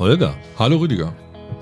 [0.00, 0.34] Holger.
[0.58, 1.12] Hallo Rüdiger.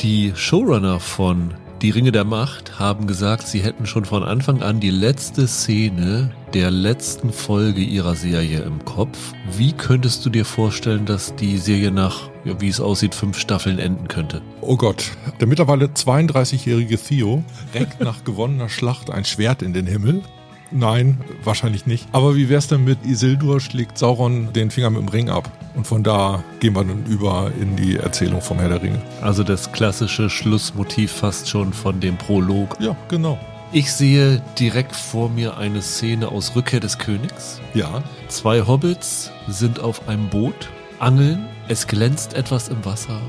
[0.00, 4.79] Die Showrunner von Die Ringe der Macht haben gesagt, sie hätten schon von Anfang an
[4.79, 9.32] die letzte Szene der letzten Folge ihrer Serie im Kopf.
[9.56, 14.06] Wie könntest du dir vorstellen, dass die Serie nach, wie es aussieht, fünf Staffeln enden
[14.06, 14.41] könnte?
[14.61, 15.11] Oh Gott,
[15.41, 17.43] der mittlerweile 32-jährige Theo
[17.75, 20.23] reckt nach gewonnener Schlacht ein Schwert in den Himmel.
[20.71, 22.09] Nein, wahrscheinlich nicht.
[22.12, 25.50] Aber wie wär's denn mit Isildur schlägt Sauron den Finger mit dem Ring ab?
[25.75, 29.00] Und von da gehen wir dann über in die Erzählung vom Herr der Ringe.
[29.23, 32.77] Also das klassische Schlussmotiv fast schon von dem Prolog.
[32.81, 33.39] Ja, genau.
[33.71, 37.61] Ich sehe direkt vor mir eine Szene aus Rückkehr des Königs.
[37.75, 38.03] Ja.
[38.29, 43.21] Zwei Hobbits sind auf einem Boot, angeln, es glänzt etwas im Wasser.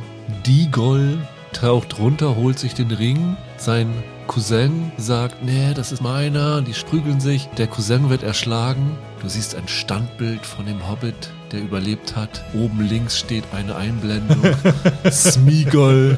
[0.46, 1.18] Digol
[1.52, 3.92] taucht runter, holt sich den Ring, sein
[4.30, 8.96] Cousin sagt, nee, das ist meiner, die sprügeln sich, der Cousin wird erschlagen.
[9.24, 12.46] Du siehst ein Standbild von dem Hobbit, der überlebt hat.
[12.54, 14.40] Oben links steht eine Einblendung.
[15.12, 16.16] Smigol.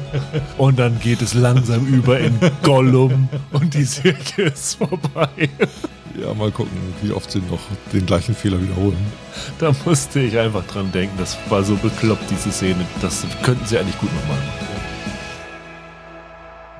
[0.58, 5.48] Und dann geht es langsam über in Gollum und die Serie ist vorbei.
[6.20, 7.60] Ja, mal gucken, wie oft sie noch
[7.94, 8.98] den gleichen Fehler wiederholen.
[9.58, 12.84] Da musste ich einfach dran denken, das war so bekloppt, diese Szene.
[13.00, 14.71] Das könnten sie eigentlich gut nochmal machen.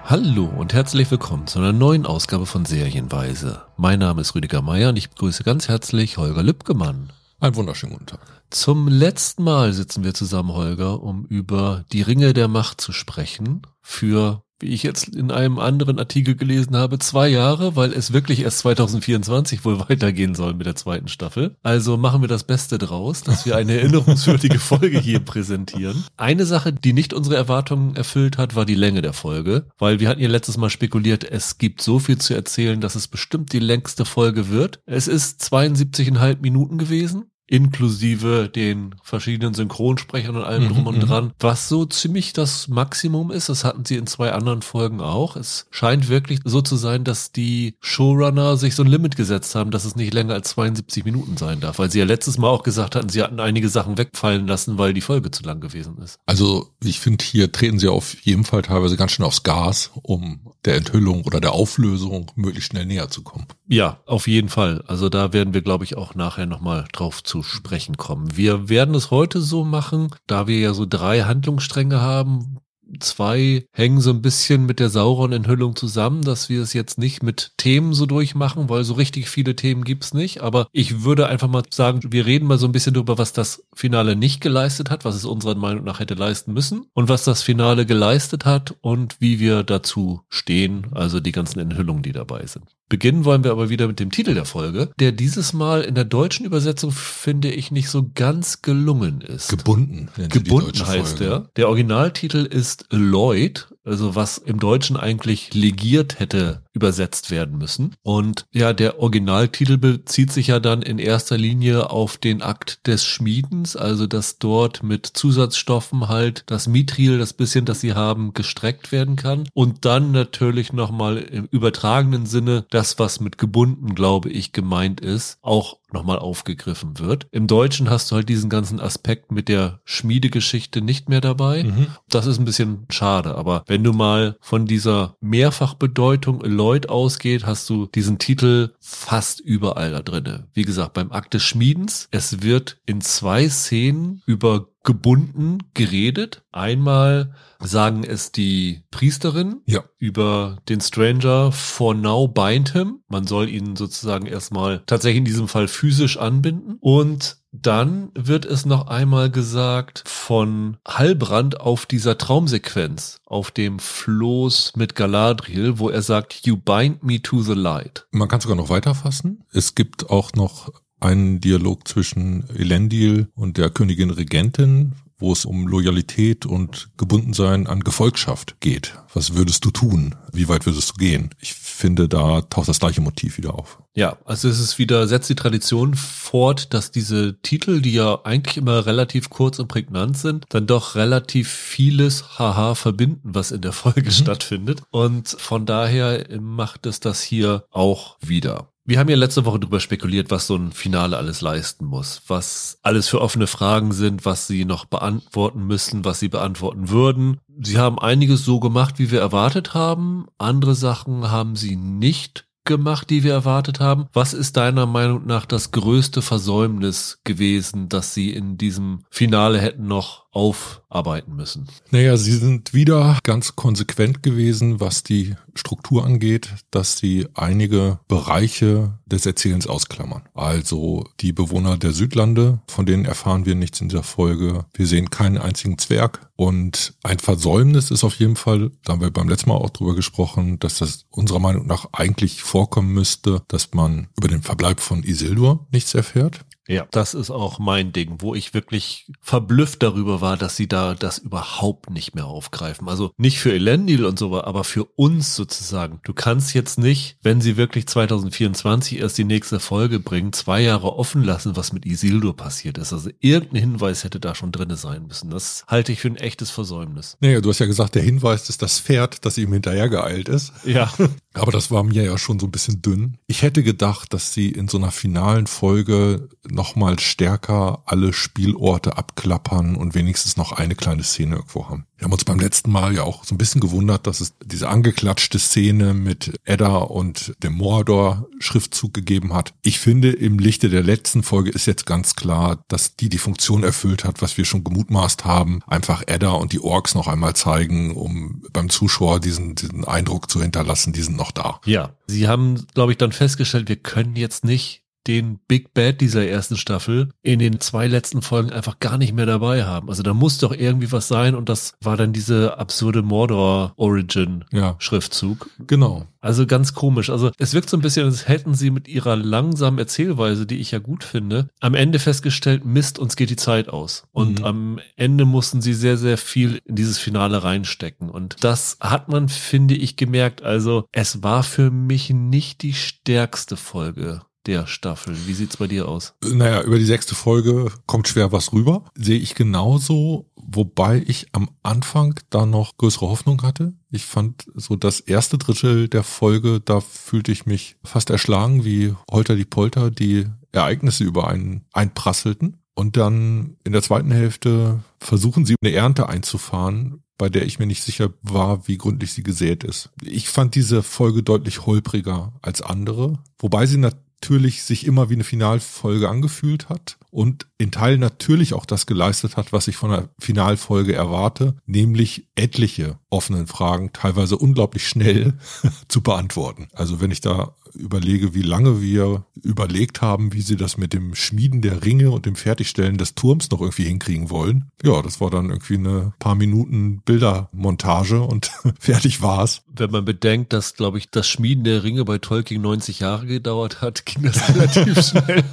[0.04, 3.62] Hallo und herzlich willkommen zu einer neuen Ausgabe von Serienweise.
[3.76, 7.12] Mein Name ist Rüdiger Meier und ich begrüße ganz herzlich Holger Lübgemann.
[7.38, 8.20] Einen wunderschönen guten Tag.
[8.50, 13.62] Zum letzten Mal sitzen wir zusammen, Holger, um über die Ringe der Macht zu sprechen.
[13.80, 18.42] Für, wie ich jetzt in einem anderen Artikel gelesen habe, zwei Jahre, weil es wirklich
[18.42, 21.56] erst 2024 wohl weitergehen soll mit der zweiten Staffel.
[21.62, 26.04] Also machen wir das Beste draus, dass wir eine erinnerungswürdige Folge hier präsentieren.
[26.16, 30.08] Eine Sache, die nicht unsere Erwartungen erfüllt hat, war die Länge der Folge, weil wir
[30.08, 33.58] hatten ja letztes Mal spekuliert, es gibt so viel zu erzählen, dass es bestimmt die
[33.58, 34.80] längste Folge wird.
[34.86, 41.68] Es ist 72,5 Minuten gewesen inklusive den verschiedenen Synchronsprechern und allem drum und dran, was
[41.68, 43.50] so ziemlich das Maximum ist.
[43.50, 45.36] Das hatten sie in zwei anderen Folgen auch.
[45.36, 49.70] Es scheint wirklich so zu sein, dass die Showrunner sich so ein Limit gesetzt haben,
[49.70, 52.62] dass es nicht länger als 72 Minuten sein darf, weil sie ja letztes Mal auch
[52.62, 56.20] gesagt hatten, sie hatten einige Sachen wegfallen lassen, weil die Folge zu lang gewesen ist.
[56.24, 60.40] Also ich finde, hier treten sie auf jeden Fall teilweise ganz schön aufs Gas, um
[60.64, 63.46] der Enthüllung oder der Auflösung möglichst schnell näher zu kommen.
[63.66, 64.84] Ja, auf jeden Fall.
[64.86, 68.36] Also da werden wir, glaube ich, auch nachher nochmal drauf zu sprechen kommen.
[68.36, 72.58] Wir werden es heute so machen, da wir ja so drei Handlungsstränge haben,
[72.98, 77.52] zwei hängen so ein bisschen mit der Sauron-Enthüllung zusammen, dass wir es jetzt nicht mit
[77.56, 80.42] Themen so durchmachen, weil so richtig viele Themen gibt's nicht.
[80.42, 83.64] Aber ich würde einfach mal sagen, wir reden mal so ein bisschen darüber, was das
[83.74, 87.42] Finale nicht geleistet hat, was es unserer Meinung nach hätte leisten müssen und was das
[87.42, 92.66] Finale geleistet hat und wie wir dazu stehen, also die ganzen Enthüllungen, die dabei sind.
[92.92, 96.04] Beginnen wollen wir aber wieder mit dem Titel der Folge, der dieses Mal in der
[96.04, 99.48] deutschen Übersetzung, finde ich, nicht so ganz gelungen ist.
[99.48, 100.10] Gebunden.
[100.28, 101.32] Gebunden heißt Folge.
[101.32, 101.48] er.
[101.56, 107.94] Der Originaltitel ist Lloyd, also was im Deutschen eigentlich legiert hätte übersetzt werden müssen.
[108.02, 113.04] Und ja, der Originaltitel bezieht sich ja dann in erster Linie auf den Akt des
[113.04, 118.92] Schmiedens, also dass dort mit Zusatzstoffen halt das Mithril, das bisschen, das sie haben, gestreckt
[118.92, 119.48] werden kann.
[119.52, 125.38] Und dann natürlich nochmal im übertragenen Sinne das, was mit gebunden, glaube ich, gemeint ist,
[125.42, 127.26] auch nochmal aufgegriffen wird.
[127.30, 131.64] Im Deutschen hast du halt diesen ganzen Aspekt mit der Schmiedegeschichte nicht mehr dabei.
[131.64, 131.86] Mhm.
[132.08, 137.68] Das ist ein bisschen schade, aber wenn du mal von dieser Mehrfachbedeutung Lloyd ausgeht, hast
[137.70, 140.48] du diesen Titel fast überall da drinne.
[140.52, 146.42] Wie gesagt, beim Akt des Schmiedens, es wird in zwei Szenen über gebunden geredet.
[146.52, 149.84] Einmal sagen es die Priesterin ja.
[149.98, 153.00] über den Stranger for now bind him.
[153.08, 156.76] Man soll ihn sozusagen erstmal tatsächlich in diesem Fall physisch anbinden.
[156.80, 164.72] Und dann wird es noch einmal gesagt von Halbrand auf dieser Traumsequenz auf dem Floß
[164.76, 168.06] mit Galadriel, wo er sagt, you bind me to the light.
[168.10, 169.44] Man kann sogar noch weiterfassen.
[169.52, 170.70] Es gibt auch noch
[171.02, 174.92] einen Dialog zwischen Elendil und der Königin Regentin,
[175.22, 178.94] wo es um Loyalität und Gebundensein an Gefolgschaft geht.
[179.14, 180.16] Was würdest du tun?
[180.32, 181.30] Wie weit würdest du gehen?
[181.38, 183.78] Ich finde, da taucht das gleiche Motiv wieder auf.
[183.94, 188.56] Ja, also es ist wieder, setzt die Tradition fort, dass diese Titel, die ja eigentlich
[188.56, 193.72] immer relativ kurz und prägnant sind, dann doch relativ vieles haha verbinden, was in der
[193.72, 194.10] Folge mhm.
[194.10, 194.82] stattfindet.
[194.90, 198.71] Und von daher macht es das hier auch wieder.
[198.84, 202.78] Wir haben ja letzte Woche darüber spekuliert, was so ein Finale alles leisten muss, was
[202.82, 207.38] alles für offene Fragen sind, was sie noch beantworten müssen, was sie beantworten würden.
[207.60, 210.26] Sie haben einiges so gemacht, wie wir erwartet haben.
[210.36, 214.06] Andere Sachen haben sie nicht gemacht, die wir erwartet haben.
[214.12, 219.86] Was ist deiner Meinung nach das größte Versäumnis gewesen, dass sie in diesem Finale hätten
[219.86, 221.68] noch aufarbeiten müssen.
[221.90, 228.98] Naja, sie sind wieder ganz konsequent gewesen, was die Struktur angeht, dass sie einige Bereiche
[229.04, 230.22] des Erzählens ausklammern.
[230.34, 234.64] Also die Bewohner der Südlande, von denen erfahren wir nichts in dieser Folge.
[234.72, 236.30] Wir sehen keinen einzigen Zwerg.
[236.34, 239.94] Und ein Versäumnis ist auf jeden Fall, da haben wir beim letzten Mal auch drüber
[239.94, 245.04] gesprochen, dass das unserer Meinung nach eigentlich vorkommen müsste, dass man über den Verbleib von
[245.04, 246.40] Isildur nichts erfährt.
[246.68, 250.94] Ja, das ist auch mein Ding, wo ich wirklich verblüfft darüber war, dass sie da
[250.94, 252.88] das überhaupt nicht mehr aufgreifen.
[252.88, 256.00] Also nicht für Elendil und so, aber für uns sozusagen.
[256.04, 260.96] Du kannst jetzt nicht, wenn sie wirklich 2024 erst die nächste Folge bringen, zwei Jahre
[260.96, 262.92] offen lassen, was mit Isildur passiert ist.
[262.92, 265.30] Also irgendein Hinweis hätte da schon drinne sein müssen.
[265.30, 267.16] Das halte ich für ein echtes Versäumnis.
[267.20, 270.52] Naja, du hast ja gesagt, der Hinweis ist das Pferd, das ihm hinterhergeeilt ist.
[270.64, 270.92] Ja.
[271.34, 273.18] Aber das war mir ja schon so ein bisschen dünn.
[273.26, 279.76] Ich hätte gedacht, dass sie in so einer finalen Folge nochmal stärker alle Spielorte abklappern
[279.76, 281.86] und wenigstens noch eine kleine Szene irgendwo haben.
[281.96, 284.68] Wir haben uns beim letzten Mal ja auch so ein bisschen gewundert, dass es diese
[284.68, 289.54] angeklatschte Szene mit Edda und dem Mordor-Schriftzug gegeben hat.
[289.62, 293.62] Ich finde, im Lichte der letzten Folge ist jetzt ganz klar, dass die die Funktion
[293.62, 295.60] erfüllt hat, was wir schon gemutmaßt haben.
[295.68, 300.42] Einfach Edda und die Orks noch einmal zeigen, um beim Zuschauer diesen, diesen Eindruck zu
[300.42, 301.60] hinterlassen, die sind noch da.
[301.64, 306.26] Ja, sie haben, glaube ich, dann festgestellt, wir können jetzt nicht den Big Bad dieser
[306.26, 309.88] ersten Staffel in den zwei letzten Folgen einfach gar nicht mehr dabei haben.
[309.88, 314.44] Also da muss doch irgendwie was sein und das war dann diese absurde Mordor Origin
[314.52, 314.76] Ja.
[314.78, 315.50] Schriftzug.
[315.66, 316.06] Genau.
[316.20, 317.10] Also ganz komisch.
[317.10, 320.70] Also es wirkt so ein bisschen, als hätten sie mit ihrer langsamen Erzählweise, die ich
[320.70, 324.04] ja gut finde, am Ende festgestellt, Mist, uns geht die Zeit aus.
[324.12, 324.44] Und Mhm.
[324.44, 328.08] am Ende mussten sie sehr, sehr viel in dieses Finale reinstecken.
[328.08, 330.42] Und das hat man, finde ich, gemerkt.
[330.42, 335.16] Also es war für mich nicht die stärkste Folge der Staffel.
[335.26, 336.14] Wie sieht's bei dir aus?
[336.24, 338.84] Naja, über die sechste Folge kommt schwer was rüber.
[338.94, 343.72] Sehe ich genauso, wobei ich am Anfang da noch größere Hoffnung hatte.
[343.90, 348.94] Ich fand so das erste Drittel der Folge, da fühlte ich mich fast erschlagen, wie
[349.10, 352.58] Holter die Polter die Ereignisse über einen einprasselten.
[352.74, 357.66] Und dann in der zweiten Hälfte versuchen sie eine Ernte einzufahren, bei der ich mir
[357.66, 359.90] nicht sicher war, wie gründlich sie gesät ist.
[360.02, 365.24] Ich fand diese Folge deutlich holpriger als andere, wobei sie natürlich sich immer wie eine
[365.24, 370.08] Finalfolge angefühlt hat und in Teilen natürlich auch das geleistet hat, was ich von einer
[370.18, 375.34] Finalfolge erwarte, nämlich etliche offenen Fragen teilweise unglaublich schnell
[375.88, 376.68] zu beantworten.
[376.72, 381.14] Also wenn ich da überlege, wie lange wir überlegt haben, wie sie das mit dem
[381.14, 384.70] Schmieden der Ringe und dem Fertigstellen des Turms noch irgendwie hinkriegen wollen.
[384.82, 389.62] Ja, das war dann irgendwie eine paar Minuten Bildermontage und fertig war's.
[389.74, 393.80] Wenn man bedenkt, dass, glaube ich, das Schmieden der Ringe bei Tolkien 90 Jahre gedauert
[393.80, 395.44] hat, ging das relativ schnell.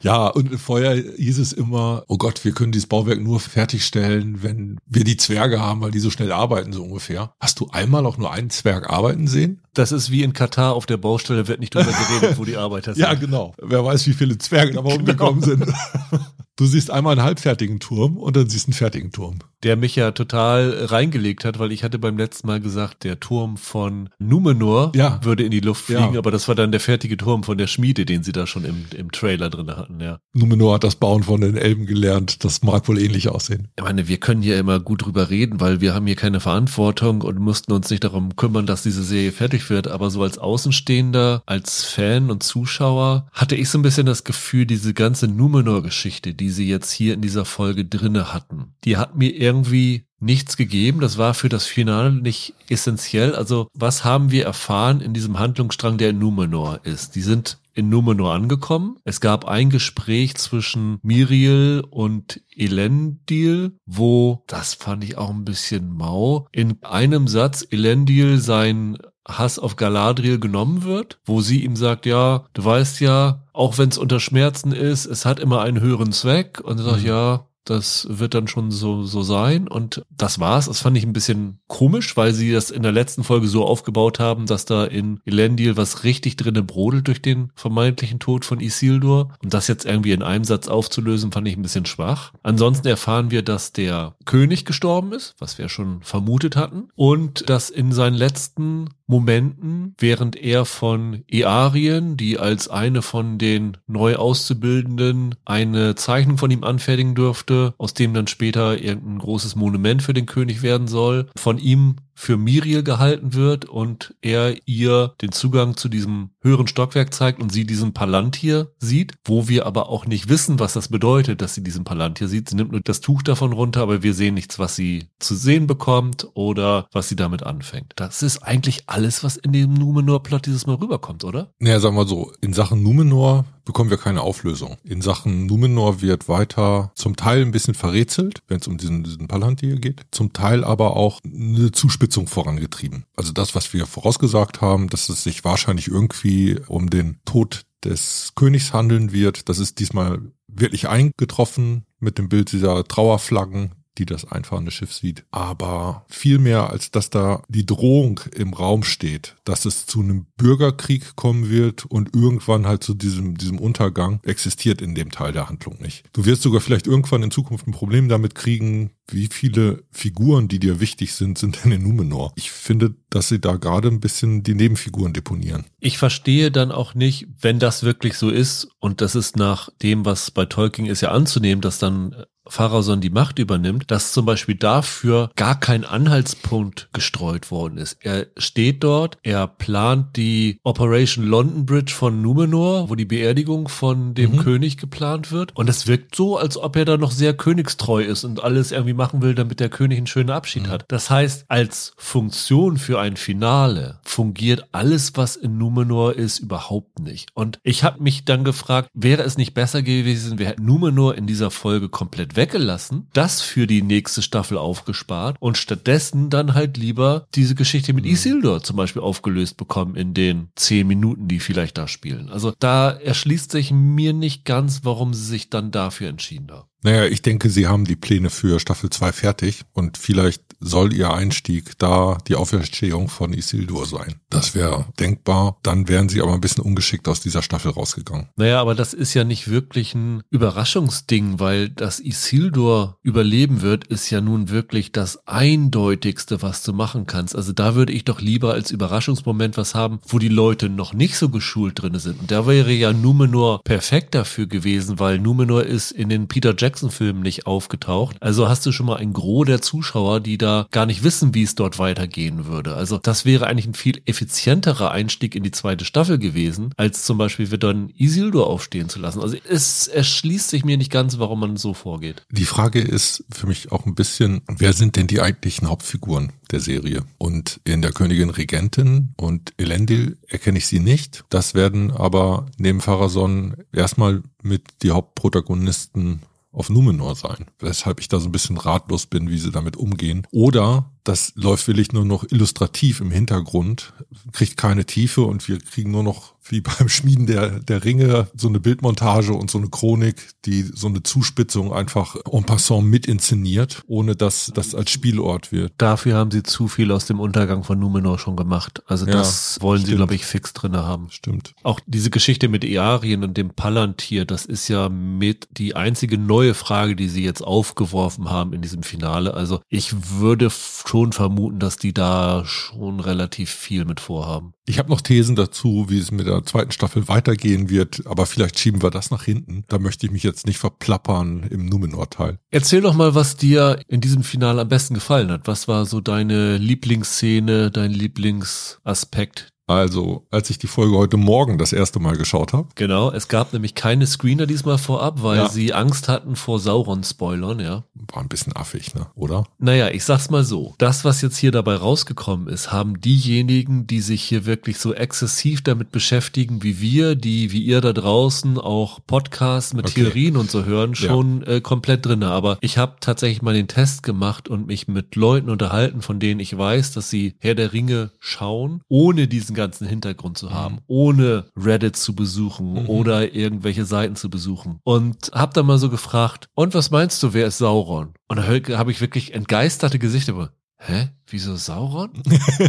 [0.00, 4.78] Ja, und vorher hieß es immer, oh Gott, wir können dieses Bauwerk nur fertigstellen, wenn
[4.86, 7.34] wir die Zwerge haben, weil die so schnell arbeiten, so ungefähr.
[7.40, 9.62] Hast du einmal auch nur einen Zwerg arbeiten sehen?
[9.76, 12.94] Das ist wie in Katar auf der Baustelle, wird nicht drüber geredet, wo die Arbeiter
[12.94, 13.02] sind.
[13.02, 13.54] Ja, genau.
[13.60, 15.66] Wer weiß, wie viele Zwerge da mal umgekommen sind.
[16.58, 19.40] Du siehst einmal einen halbfertigen Turm und dann siehst du einen fertigen Turm.
[19.62, 23.56] Der mich ja total reingelegt hat, weil ich hatte beim letzten Mal gesagt, der Turm
[23.58, 25.20] von Numenor Ja.
[25.22, 26.18] würde in die Luft fliegen, Ja.
[26.18, 28.86] aber das war dann der fertige Turm von der Schmiede, den sie da schon im,
[28.96, 30.18] im Trailer drin hatten, ja.
[30.32, 32.42] Numenor hat das Bauen von den Elben gelernt.
[32.44, 33.68] Das mag wohl ähnlich aussehen.
[33.76, 37.20] Ich meine, wir können hier immer gut drüber reden, weil wir haben hier keine Verantwortung
[37.20, 39.88] und mussten uns nicht darum kümmern, dass diese Serie fertig wird.
[39.88, 44.64] Aber so als Außenstehender, als Fan und Zuschauer hatte ich so ein bisschen das Gefühl,
[44.64, 49.34] diese ganze Numenor-Geschichte, die sie jetzt hier in dieser Folge drinne hatten, die hat mir
[49.34, 51.00] irgendwie nichts gegeben.
[51.00, 53.34] Das war für das Finale nicht essentiell.
[53.34, 57.14] Also was haben wir erfahren in diesem Handlungsstrang, der in Numenor ist?
[57.14, 58.96] Die sind in Numenor angekommen.
[59.04, 65.92] Es gab ein Gespräch zwischen Miriel und Elendil, wo, das fand ich auch ein bisschen
[65.92, 72.06] mau, in einem Satz Elendil sein Hass auf Galadriel genommen wird, wo sie ihm sagt,
[72.06, 76.12] ja, du weißt ja, auch wenn es unter Schmerzen ist, es hat immer einen höheren
[76.12, 76.60] Zweck.
[76.62, 77.06] Und er sagt, Mhm.
[77.08, 79.66] ja, das wird dann schon so, so sein.
[79.66, 80.66] Und das war's.
[80.66, 84.20] Das fand ich ein bisschen komisch, weil sie das in der letzten Folge so aufgebaut
[84.20, 89.30] haben, dass da in Elendil was richtig drinne brodelt durch den vermeintlichen Tod von Isildur.
[89.42, 92.30] Und das jetzt irgendwie in einem Satz aufzulösen, fand ich ein bisschen schwach.
[92.44, 96.90] Ansonsten erfahren wir, dass der König gestorben ist, was wir schon vermutet hatten.
[96.94, 103.76] Und dass in seinen letzten Momenten, während er von Earien, die als eine von den
[103.86, 110.02] neu Auszubildenden eine Zeichnung von ihm anfertigen dürfte, aus dem dann später irgendein großes Monument
[110.02, 115.32] für den König werden soll, von ihm für Miriel gehalten wird und er ihr den
[115.32, 120.06] Zugang zu diesem höheren Stockwerk zeigt und sie diesen Palantir sieht, wo wir aber auch
[120.06, 122.48] nicht wissen, was das bedeutet, dass sie diesen Palantir sieht.
[122.48, 125.66] Sie nimmt nur das Tuch davon runter, aber wir sehen nichts, was sie zu sehen
[125.66, 127.92] bekommt oder was sie damit anfängt.
[127.96, 131.52] Das ist eigentlich alles, was in dem Numenor-Plot dieses Mal rüberkommt, oder?
[131.58, 134.78] Naja, sagen wir so, in Sachen Numenor bekommen wir keine Auflösung.
[134.82, 139.28] In Sachen Numenor wird weiter zum Teil ein bisschen verrätselt, wenn es um diesen, diesen
[139.28, 143.04] Palantir geht, zum Teil aber auch eine Zuspitzung vorangetrieben.
[143.16, 148.32] Also das, was wir vorausgesagt haben, dass es sich wahrscheinlich irgendwie um den Tod des
[148.34, 154.24] Königs handeln wird, das ist diesmal wirklich eingetroffen mit dem Bild dieser Trauerflaggen, die das
[154.24, 155.24] einfahrende Schiff sieht.
[155.30, 160.26] Aber viel mehr als dass da die Drohung im Raum steht, dass es zu einem
[160.36, 165.48] Bürgerkrieg kommen wird und irgendwann halt zu diesem, diesem Untergang existiert in dem Teil der
[165.48, 166.04] Handlung nicht.
[166.12, 170.58] Du wirst sogar vielleicht irgendwann in Zukunft ein Problem damit kriegen, wie viele Figuren, die
[170.58, 172.32] dir wichtig sind, sind denn in Numenor.
[172.36, 175.64] Ich finde, dass sie da gerade ein bisschen die Nebenfiguren deponieren.
[175.78, 180.04] Ich verstehe dann auch nicht, wenn das wirklich so ist und das ist nach dem,
[180.04, 182.14] was bei Tolkien ist ja anzunehmen, dass dann
[182.48, 187.98] Pharason die Macht übernimmt, dass zum Beispiel dafür gar kein Anhaltspunkt gestreut worden ist.
[188.00, 194.14] Er steht dort, er plant die Operation London Bridge von Numenor, wo die Beerdigung von
[194.14, 194.38] dem mhm.
[194.38, 195.54] König geplant wird.
[195.56, 198.94] Und es wirkt so, als ob er da noch sehr königstreu ist und alles irgendwie
[198.94, 200.70] machen will, damit der König einen schönen Abschied mhm.
[200.70, 200.84] hat.
[200.88, 207.30] Das heißt, als Funktion für ein Finale fungiert alles, was in Numenor ist, überhaupt nicht.
[207.34, 211.26] Und ich habe mich dann gefragt, wäre es nicht besser gewesen, wir hätten Numenor in
[211.26, 217.26] dieser Folge komplett weggelassen, das für die nächste Staffel aufgespart und stattdessen dann halt lieber
[217.34, 218.10] diese Geschichte mit mhm.
[218.10, 222.28] Isildur zum Beispiel aufgelöst bekommen in den zehn Minuten, die vielleicht da spielen.
[222.28, 226.68] Also da erschließt sich mir nicht ganz, warum sie sich dann dafür entschieden haben.
[226.82, 231.12] Naja, ich denke, sie haben die Pläne für Staffel 2 fertig und vielleicht soll ihr
[231.12, 234.20] Einstieg da die Auferstehung von Isildur sein.
[234.30, 235.58] Das wäre denkbar.
[235.62, 238.28] Dann wären sie aber ein bisschen ungeschickt aus dieser Staffel rausgegangen.
[238.36, 244.10] Naja, aber das ist ja nicht wirklich ein Überraschungsding, weil das Isildur überleben wird, ist
[244.10, 247.36] ja nun wirklich das eindeutigste, was du machen kannst.
[247.36, 251.16] Also da würde ich doch lieber als Überraschungsmoment was haben, wo die Leute noch nicht
[251.16, 252.20] so geschult drin sind.
[252.20, 257.22] Und da wäre ja Numenor perfekt dafür gewesen, weil Numenor ist in den Peter Jackson-Filmen
[257.22, 258.16] nicht aufgetaucht.
[258.20, 261.44] Also hast du schon mal ein Gros der Zuschauer, die da gar nicht wissen, wie
[261.44, 262.74] es dort weitergehen würde.
[262.74, 267.18] Also das wäre eigentlich ein viel effizienterer Einstieg in die zweite Staffel gewesen, als zum
[267.18, 269.20] Beispiel wir dann Isildur aufstehen zu lassen.
[269.20, 272.26] Also es erschließt sich mir nicht ganz, warum man so vorgeht.
[272.30, 276.58] Die Frage ist für mich auch ein bisschen, wer sind denn die eigentlichen Hauptfiguren der
[276.58, 277.04] Serie?
[277.18, 281.24] Und in der Königin Regentin und Elendil erkenne ich sie nicht.
[281.30, 286.22] Das werden aber neben Pharason erstmal mit die Hauptprotagonisten
[286.56, 290.26] auf Numenor sein, weshalb ich da so ein bisschen ratlos bin, wie sie damit umgehen.
[290.30, 293.92] Oder das läuft wirklich nur noch illustrativ im Hintergrund,
[294.32, 298.48] kriegt keine Tiefe und wir kriegen nur noch wie beim Schmieden der, der Ringe so
[298.48, 303.82] eine Bildmontage und so eine Chronik, die so eine Zuspitzung einfach en passant mit inszeniert,
[303.86, 305.72] ohne dass das als Spielort wird.
[305.78, 308.82] Dafür haben sie zu viel aus dem Untergang von Numenor schon gemacht.
[308.86, 309.90] Also ja, das wollen stimmt.
[309.90, 311.08] sie, glaube ich, fix drinne haben.
[311.10, 311.54] Stimmt.
[311.62, 316.54] Auch diese Geschichte mit Earien und dem Palantir, das ist ja mit die einzige neue
[316.54, 319.34] Frage, die sie jetzt aufgeworfen haben in diesem Finale.
[319.34, 324.55] Also ich würde schon vermuten, dass die da schon relativ viel mit vorhaben.
[324.68, 328.58] Ich habe noch Thesen dazu, wie es mit der zweiten Staffel weitergehen wird, aber vielleicht
[328.58, 329.64] schieben wir das nach hinten.
[329.68, 332.40] Da möchte ich mich jetzt nicht verplappern im Numenor-Teil.
[332.50, 335.46] Erzähl doch mal, was dir in diesem Finale am besten gefallen hat.
[335.46, 341.72] Was war so deine Lieblingsszene, dein Lieblingsaspekt also, als ich die Folge heute Morgen das
[341.72, 342.68] erste Mal geschaut habe.
[342.76, 345.48] Genau, es gab nämlich keine Screener diesmal vorab, weil ja.
[345.48, 347.82] sie Angst hatten vor Sauron-Spoilern, ja.
[348.12, 349.08] War ein bisschen affig, ne?
[349.16, 349.46] Oder?
[349.58, 350.76] Naja, ich sag's mal so.
[350.78, 355.62] Das, was jetzt hier dabei rausgekommen ist, haben diejenigen, die sich hier wirklich so exzessiv
[355.62, 360.02] damit beschäftigen wie wir, die wie ihr da draußen auch Podcasts mit okay.
[360.02, 361.54] Theorien und so hören, schon ja.
[361.54, 362.28] äh, komplett drinne.
[362.28, 366.38] Aber ich habe tatsächlich mal den Test gemacht und mich mit Leuten unterhalten, von denen
[366.38, 370.80] ich weiß, dass sie Herr der Ringe schauen, ohne diesen ganzen Hintergrund zu haben, mhm.
[370.86, 372.88] ohne Reddit zu besuchen mhm.
[372.88, 374.78] oder irgendwelche Seiten zu besuchen.
[374.84, 378.14] Und hab dann mal so gefragt, und was meinst du, wer ist Sauron?
[378.28, 380.52] Und da habe ich wirklich entgeisterte Gesichter.
[380.78, 381.08] Hä?
[381.28, 382.10] Wieso Sauron?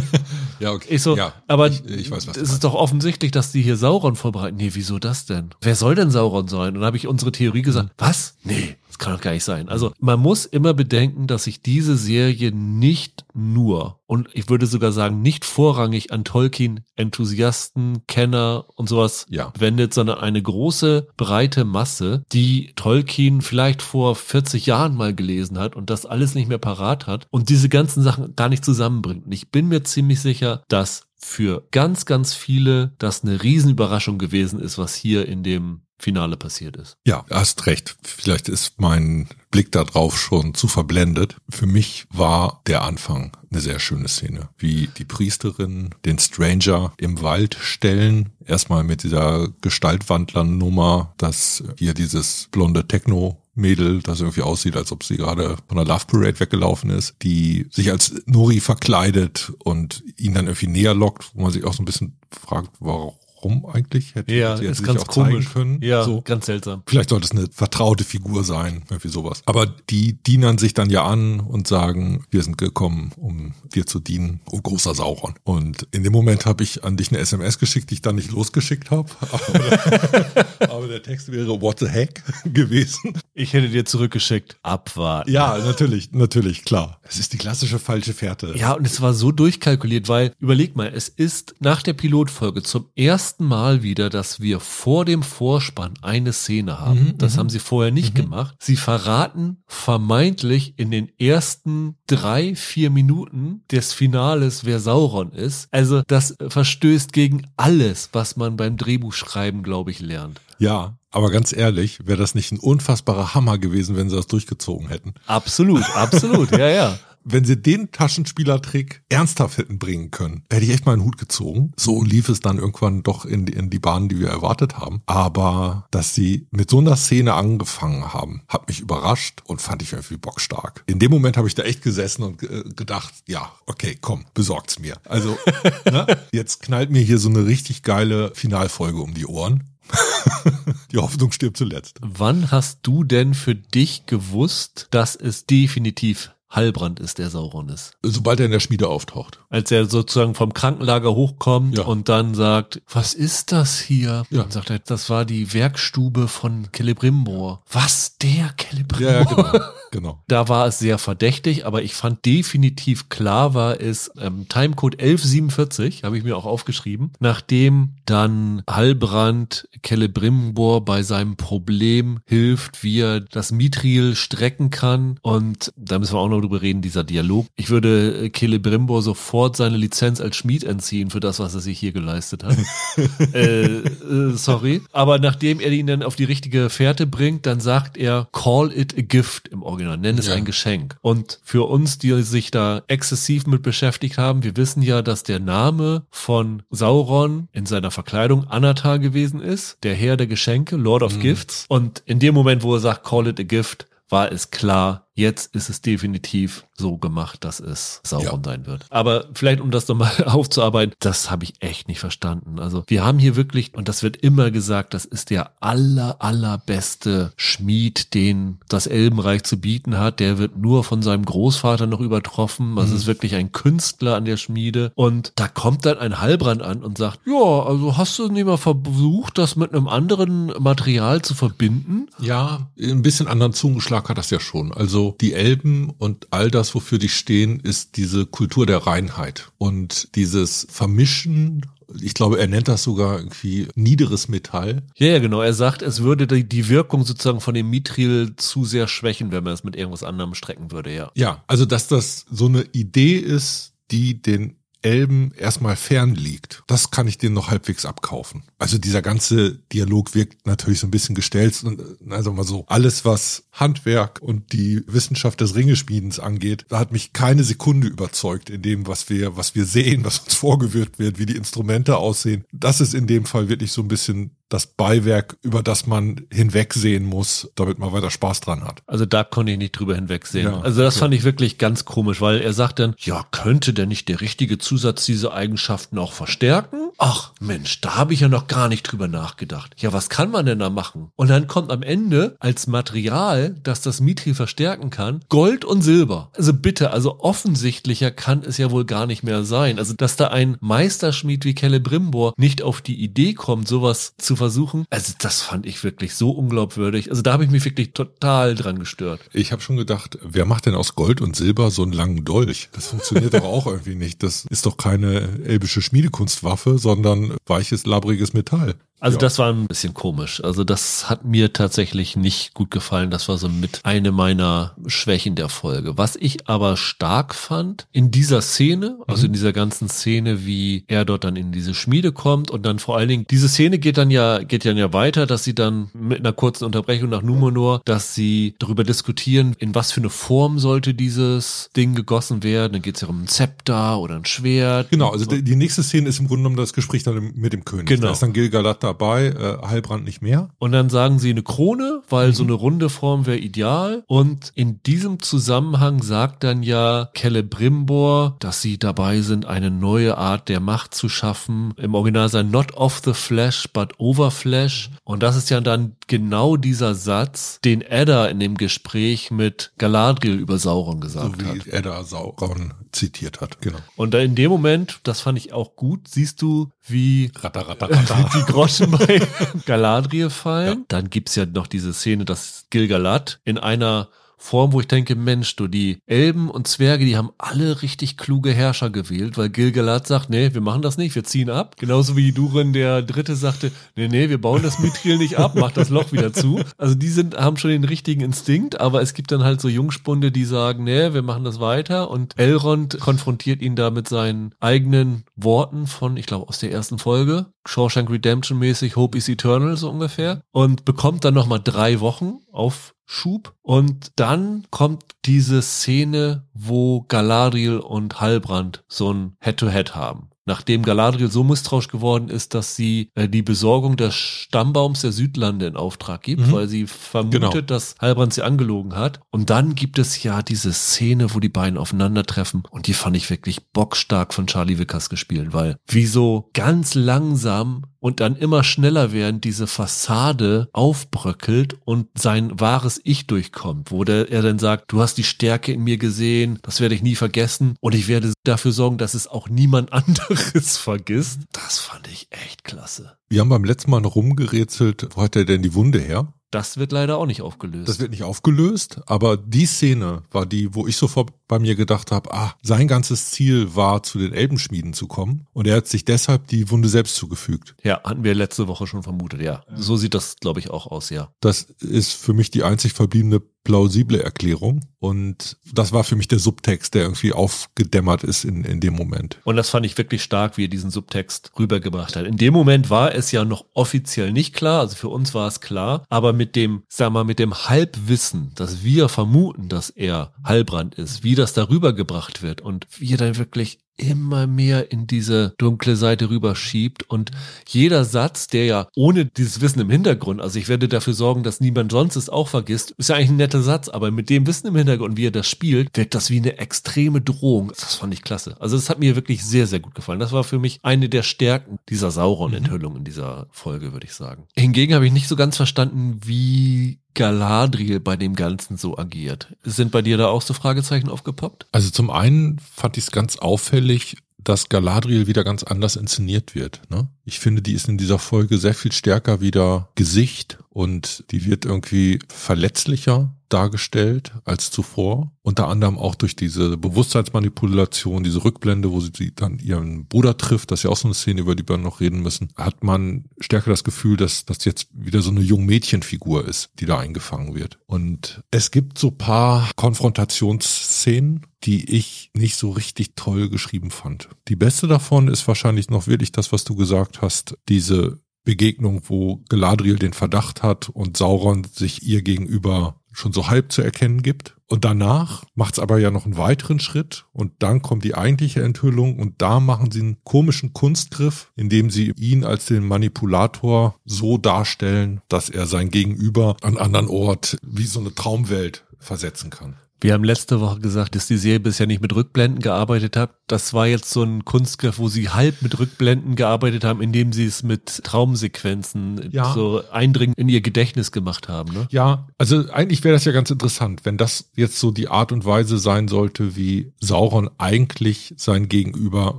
[0.60, 0.94] ja, okay.
[0.94, 3.76] Ich so, ja, aber ich, ich weiß, was es ist doch offensichtlich, dass die hier
[3.76, 4.56] Sauron vorbereiten.
[4.56, 5.50] Nee, wieso das denn?
[5.60, 6.68] Wer soll denn Sauron sein?
[6.68, 8.36] Und dann habe ich unsere Theorie gesagt, was?
[8.42, 9.68] Nee, das kann doch gar nicht sein.
[9.68, 14.90] Also man muss immer bedenken, dass sich diese Serie nicht nur und ich würde sogar
[14.92, 19.52] sagen, nicht vorrangig an Tolkien-Enthusiasten, Kenner und sowas Ja.
[19.58, 25.76] wendet, sondern eine große, breite Masse, die Tolkien vielleicht vor 40 Jahren mal gelesen hat
[25.76, 29.26] und das alles nicht mehr parat hat und diese ganzen Sachen gar nicht zusammenbringt.
[29.26, 34.60] Und ich bin mir ziemlich sicher, dass für ganz, ganz viele das eine Riesenüberraschung gewesen
[34.60, 36.96] ist, was hier in dem Finale passiert ist.
[37.06, 37.96] Ja, hast recht.
[38.02, 41.36] Vielleicht ist mein Blick da drauf schon zu verblendet.
[41.48, 44.48] Für mich war der Anfang eine sehr schöne Szene.
[44.58, 48.30] Wie die Priesterin den Stranger im Wald stellen.
[48.44, 55.02] Erstmal mit dieser Gestaltwandler-Nummer, dass hier dieses blonde Techno Mädel, das irgendwie aussieht, als ob
[55.02, 60.34] sie gerade von der Love Parade weggelaufen ist, die sich als Nori verkleidet und ihn
[60.34, 63.14] dann irgendwie näher lockt, wo man sich auch so ein bisschen fragt, warum
[63.44, 64.14] eigentlich?
[64.14, 65.52] Hätte sie hätte ist sich ganz auch zeigen komisch.
[65.52, 65.82] können.
[65.82, 66.20] Ja, so.
[66.22, 66.82] ganz seltsam.
[66.86, 69.42] Vielleicht sollte es eine vertraute Figur sein, irgendwie sowas.
[69.46, 74.00] Aber die dienen sich dann ja an und sagen, wir sind gekommen, um dir zu
[74.00, 75.34] dienen, oh großer Sauron.
[75.44, 78.30] Und in dem Moment habe ich an dich eine SMS geschickt, die ich dann nicht
[78.30, 79.08] losgeschickt habe.
[79.20, 83.14] Aber, aber der Text wäre What the heck gewesen.
[83.34, 84.56] Ich hätte dir zurückgeschickt.
[84.62, 85.30] Abwarten.
[85.30, 86.98] Ja, natürlich, natürlich, klar.
[87.02, 88.54] Es ist die klassische falsche Fährte.
[88.56, 92.86] Ja, und es war so durchkalkuliert, weil, überleg mal, es ist nach der Pilotfolge zum
[92.96, 97.04] ersten Mal wieder, dass wir vor dem Vorspann eine Szene haben.
[97.04, 97.38] Mhm, das mhm.
[97.38, 98.54] haben sie vorher nicht gemacht.
[98.58, 105.68] Sie verraten vermeintlich in den ersten drei, vier Minuten des Finales, wer Sauron ist.
[105.70, 110.40] Also, das verstößt gegen alles, was man beim Drehbuchschreiben, glaube ich, lernt.
[110.58, 114.88] Ja, aber ganz ehrlich, wäre das nicht ein unfassbarer Hammer gewesen, wenn sie das durchgezogen
[114.88, 115.14] hätten.
[115.26, 116.98] Absolut, absolut, ja, ja.
[117.30, 121.72] Wenn sie den Taschenspielertrick ernsthaft hätten bringen können, hätte ich echt mal einen Hut gezogen.
[121.76, 125.02] So lief es dann irgendwann doch in die, in die Bahn, die wir erwartet haben.
[125.04, 129.92] Aber dass sie mit so einer Szene angefangen haben, hat mich überrascht und fand ich
[129.92, 130.84] irgendwie bockstark.
[130.86, 134.78] In dem Moment habe ich da echt gesessen und äh, gedacht, ja, okay, komm, besorgt's
[134.78, 134.96] mir.
[135.04, 135.36] Also,
[135.84, 139.64] ne, jetzt knallt mir hier so eine richtig geile Finalfolge um die Ohren.
[140.92, 141.98] die Hoffnung stirbt zuletzt.
[142.00, 147.92] Wann hast du denn für dich gewusst, dass es definitiv Halbrand ist, der Sauron ist?
[148.02, 149.40] Sobald er in der Schmiede auftaucht.
[149.50, 151.84] Als er sozusagen vom Krankenlager hochkommt Ja.
[151.84, 154.24] und dann sagt, was ist das hier?
[154.30, 154.42] Ja.
[154.42, 157.62] Dann sagt er, das war die Werkstube von Celebrimbor.
[157.70, 159.10] Was, der Celebrimbor?
[159.12, 159.64] Ja, ja, genau.
[159.90, 160.22] genau.
[160.28, 166.04] Da war es sehr verdächtig, aber ich fand definitiv klar war es ähm, Timecode 1147,
[166.04, 173.20] habe ich mir auch aufgeschrieben, nachdem dann Halbrand Celebrimbor bei seinem Problem hilft, wie er
[173.20, 177.46] das Mithril strecken kann und da müssen wir auch noch drüber reden, dieser Dialog.
[177.56, 181.78] Ich würde äh, Celebrimbor sofort seine Lizenz als Schmied entziehen für das, was er sich
[181.78, 182.56] hier geleistet hat.
[183.34, 184.82] äh, äh, sorry.
[184.92, 188.96] Aber nachdem er ihn dann auf die richtige Fährte bringt, dann sagt er, call it
[188.96, 190.34] a gift im Original, nenn es Ja.
[190.34, 190.96] ein Geschenk.
[191.00, 195.40] Und für uns, die sich da exzessiv mit beschäftigt haben, wir wissen ja, dass der
[195.40, 201.18] Name von Sauron in seiner Verkleidung Anatar gewesen ist, der Herr der Geschenke, Lord of
[201.20, 201.64] Gifts.
[201.68, 205.54] Und in dem Moment, wo er sagt, call it a gift, war es klar, jetzt
[205.54, 208.86] ist es definitiv so gemacht, dass es Sauron sein wird.
[208.90, 212.60] Aber vielleicht, um das nochmal aufzuarbeiten, das habe ich echt nicht verstanden.
[212.60, 217.32] Also wir haben hier wirklich, und das wird immer gesagt, das ist der aller, allerbeste
[217.36, 220.20] Schmied, den das Elbenreich zu bieten hat.
[220.20, 222.76] Der wird nur von seinem Großvater noch übertroffen.
[222.76, 224.92] Das ist wirklich ein Künstler an der Schmiede.
[224.94, 228.56] Und da kommt dann ein Halbrand an und sagt, ja, also hast du nicht mal
[228.56, 232.06] versucht, das mit einem anderen Material zu verbinden?
[232.20, 234.72] Ja, ein bisschen anderen Zungenschlag hat das ja schon.
[234.72, 240.14] Also die Elben und all das, wofür die stehen, ist diese Kultur der Reinheit und
[240.14, 241.66] dieses Vermischen.
[242.00, 244.82] Ich glaube, er nennt das sogar irgendwie niederes Metall.
[244.96, 245.40] Ja, ja, genau.
[245.40, 249.44] Er sagt, es würde die, die Wirkung sozusagen von dem Mithril zu sehr schwächen, wenn
[249.44, 251.10] man es mit irgendwas anderem strecken würde, ja.
[251.14, 256.90] Ja, also dass das so eine Idee ist, die den Elben erstmal fern liegt, das
[256.90, 258.42] kann ich denen noch halbwegs abkaufen.
[258.58, 262.64] Also dieser ganze Dialog wirkt natürlich so ein bisschen gestellt und äh, also mal so
[262.68, 268.50] alles was Handwerk und die Wissenschaft des Ringespiedens angeht, da hat mich keine Sekunde überzeugt
[268.50, 272.44] in dem, was wir was wir sehen, was uns vorgewirkt wird, wie die Instrumente aussehen.
[272.52, 277.04] Das ist in dem Fall wirklich so ein bisschen das Beiwerk, über das man hinwegsehen
[277.04, 278.82] muss, damit man weiter Spaß dran hat.
[278.86, 280.46] Also da konnte ich nicht drüber hinwegsehen.
[280.46, 281.00] Ja, also das okay.
[281.00, 284.58] fand ich wirklich ganz komisch, weil er sagt dann, ja, könnte denn nicht der richtige
[284.58, 286.90] Zusatz diese Eigenschaften auch verstärken?
[286.96, 289.74] Ach Mensch, da habe ich ja noch gar nicht drüber nachgedacht.
[289.78, 291.12] Ja, was kann man denn da machen?
[291.16, 296.30] Und dann kommt am Ende als Material, das das Mithril verstärken kann, Gold und Silber.
[296.36, 299.78] Also bitte, also offensichtlicher kann es ja wohl gar nicht mehr sein.
[299.78, 304.86] Also dass da ein Meisterschmied wie Celebrimbor nicht auf die Idee kommt, sowas zu versuchen.
[304.90, 307.10] Also das fand ich wirklich so unglaubwürdig.
[307.10, 309.20] Also da habe ich mich wirklich total dran gestört.
[309.32, 312.70] Ich habe schon gedacht, wer macht denn aus Gold und Silber so einen langen Dolch?
[312.72, 314.22] Das funktioniert doch auch irgendwie nicht.
[314.22, 318.74] Das ist doch keine elbische Schmiedekunstwaffe, sondern weiches, labriges Metall.
[319.00, 319.20] Also Ja.
[319.20, 320.42] das war ein bisschen komisch.
[320.42, 323.10] Also das hat mir tatsächlich nicht gut gefallen.
[323.10, 325.96] Das war so mit eine meiner Schwächen der Folge.
[325.96, 331.04] Was ich aber stark fand in dieser Szene, also in dieser ganzen Szene, wie er
[331.04, 334.10] dort dann in diese Schmiede kommt und dann vor allen Dingen diese Szene geht dann
[334.10, 338.14] ja geht dann ja weiter, dass sie dann mit einer kurzen Unterbrechung nach Numenor, dass
[338.14, 342.72] sie darüber diskutieren, in was für eine Form sollte dieses Ding gegossen werden.
[342.74, 344.90] Dann geht es ja um ein Zepter oder ein Schwert.
[344.90, 347.64] Genau, also die, die nächste Szene ist im Grunde genommen das Gespräch dann mit dem
[347.64, 347.86] König.
[347.86, 348.06] Genau.
[348.08, 350.48] Da ist dann Gilgalad dabei, äh, Heilbrand nicht mehr.
[350.58, 354.02] Und dann sagen sie eine Krone, weil so eine runde Form wäre ideal.
[354.06, 360.48] Und in diesem Zusammenhang sagt dann ja Celebrimbor, dass sie dabei sind, eine neue Art
[360.48, 361.74] der Macht zu schaffen.
[361.76, 364.90] Im Original sein Not of the Flesh, but over Flesh.
[365.04, 370.34] Und das ist ja dann genau dieser Satz, den Edda in dem Gespräch mit Galadriel
[370.38, 371.66] über Sauron So gesagt hat.
[371.66, 373.60] wie Edda Sauron zitiert hat.
[373.60, 373.78] Genau.
[373.96, 377.90] Und da in dem Moment, das fand ich auch gut, siehst du, wie Ratter, ratter,
[377.90, 378.30] ratter.
[378.34, 379.20] die Groschen bei
[379.66, 380.84] Galadriel fallen.
[380.88, 385.56] Dann gibt's ja noch diese Szene, dass Gilgalad in einer Form, wo ich denke, Mensch,
[385.56, 390.30] du, die Elben und Zwerge, die haben alle richtig kluge Herrscher gewählt, weil Gilgalad sagt,
[390.30, 391.76] nee, wir machen das nicht, wir ziehen ab.
[391.78, 395.72] Genauso wie Durin der Dritte sagte, nee, nee, wir bauen das Mithril nicht ab, mach
[395.72, 396.60] das Loch wieder zu.
[396.78, 400.30] Also die sind, haben schon den richtigen Instinkt, aber es gibt dann halt so Jungspunde,
[400.30, 405.24] die sagen, nee, wir machen das weiter und Elrond konfrontiert ihn da mit seinen eigenen
[405.34, 409.90] Worten von, ich glaube, aus der ersten Folge, Shawshank Redemption mäßig, Hope is Eternal, so
[409.90, 417.02] ungefähr, und bekommt dann nochmal drei Wochen auf Schub und dann kommt diese Szene, wo
[417.08, 420.28] Galadriel und Halbrand so ein Head-to-Head haben.
[420.44, 425.66] Nachdem Galadriel so misstrauisch geworden ist, dass sie äh, die Besorgung des Stammbaums der Südlande
[425.66, 426.52] in Auftrag gibt, Mhm.
[426.52, 427.60] weil sie vermutet, Genau.
[427.60, 429.20] dass Halbrand sie angelogen hat.
[429.30, 433.28] Und dann gibt es ja diese Szene, wo die beiden aufeinandertreffen und die fand ich
[433.28, 439.12] wirklich bockstark von Charlie Wickers gespielt, weil wie so ganz langsam und dann immer schneller
[439.12, 445.00] werden diese Fassade aufbröckelt und sein wahres Ich durchkommt, wo der, er dann sagt, du
[445.00, 448.72] hast die Stärke in mir gesehen, das werde ich nie vergessen und ich werde dafür
[448.72, 451.40] sorgen, dass es auch niemand anderes vergisst.
[451.52, 453.16] Das fand ich echt klasse.
[453.28, 456.32] Wir haben beim letzten Mal noch rumgerätselt, wo hat er denn die Wunde her?
[456.50, 457.88] Das wird leider auch nicht aufgelöst.
[457.88, 462.10] Das wird nicht aufgelöst, aber die Szene war die, wo ich sofort bei mir gedacht
[462.12, 466.04] habe, ah, sein ganzes Ziel war, zu den Elbenschmieden zu kommen und er hat sich
[466.04, 467.74] deshalb die Wunde selbst zugefügt.
[467.82, 469.62] ja, hatten wir letzte Woche schon vermutet, ja.
[469.74, 471.30] So sieht das, glaube ich, auch aus, ja.
[471.40, 476.38] Das ist für mich die einzig verbliebene plausible Erklärung und das war für mich der
[476.38, 479.38] Subtext, der irgendwie aufgedämmert ist in, in dem Moment.
[479.44, 482.26] Und das fand ich wirklich stark, wie er diesen Subtext rübergebracht hat.
[482.26, 485.60] In dem Moment war es ja noch offiziell nicht klar, also für uns war es
[485.60, 490.94] klar, aber mit dem, sag mal, mit dem Halbwissen, dass wir vermuten, dass er Halbrand
[490.94, 495.54] ist, wie das darüber gebracht wird und wie er dann wirklich immer mehr in diese
[495.58, 497.32] dunkle Seite rüberschiebt und
[497.66, 501.60] jeder Satz, der ja ohne dieses Wissen im Hintergrund, also ich werde dafür sorgen, dass
[501.60, 504.68] niemand sonst es auch vergisst, ist ja eigentlich ein netter Satz, aber mit dem Wissen
[504.68, 507.68] im Hintergrund, wie er das spielt, wirkt das wie eine extreme Drohung.
[507.68, 508.56] Das fand ich klasse.
[508.60, 510.20] Also das hat mir wirklich sehr, sehr gut gefallen.
[510.20, 514.44] Das war für mich eine der Stärken dieser Sauron-Enthüllung in dieser Folge, würde ich sagen.
[514.56, 519.48] Hingegen habe ich nicht so ganz verstanden, wie Galadriel bei dem Ganzen so agiert.
[519.64, 521.66] Sind bei dir da auch so Fragezeichen aufgepoppt?
[521.72, 526.80] Also zum einen fand ich es ganz auffällig, dass Galadriel wieder ganz anders inszeniert wird.
[526.90, 527.08] Ne?
[527.24, 531.64] Ich finde, die ist in dieser Folge sehr viel stärker wieder Gesicht und die wird
[531.64, 535.32] irgendwie verletzlicher dargestellt als zuvor.
[535.42, 540.80] Unter anderem auch durch diese Bewusstseinsmanipulation, diese Rückblende, wo sie dann ihren Bruder trifft, das
[540.80, 543.70] ist ja auch so eine Szene, über die wir noch reden müssen, hat man stärker
[543.70, 547.78] das Gefühl, dass das jetzt wieder so eine Jungmädchenfigur ist, die da eingefangen wird.
[547.86, 554.28] Und es gibt so paar Konfrontationsszenen, die ich nicht so richtig toll geschrieben fand.
[554.48, 559.44] Die beste davon ist wahrscheinlich noch wirklich das, was du gesagt hast, diese Begegnung, wo
[559.50, 564.54] Galadriel den Verdacht hat und Sauron sich ihr gegenüber schon so halb zu erkennen gibt.
[564.66, 569.18] Und danach macht's aber ja noch einen weiteren Schritt und dann kommt die eigentliche Enthüllung
[569.18, 575.22] und da machen sie einen komischen Kunstgriff, indem sie ihn als den Manipulator so darstellen,
[575.28, 579.76] dass er sein Gegenüber an anderen Ort wie so eine Traumwelt versetzen kann.
[580.00, 583.34] Wir haben letzte Woche gesagt, dass die Serie bisher nicht mit Rückblenden gearbeitet hat.
[583.48, 587.44] Das war jetzt so ein Kunstgriff, wo sie halb mit Rückblenden gearbeitet haben, indem sie
[587.44, 589.52] es mit Traumsequenzen Ja.
[589.52, 591.72] so eindringend in ihr Gedächtnis gemacht haben.
[591.72, 591.86] Ne?
[591.90, 595.44] Ja, also eigentlich wäre das ja ganz interessant, wenn das jetzt so die Art und
[595.44, 599.38] Weise sein sollte, wie Sauron eigentlich sein Gegenüber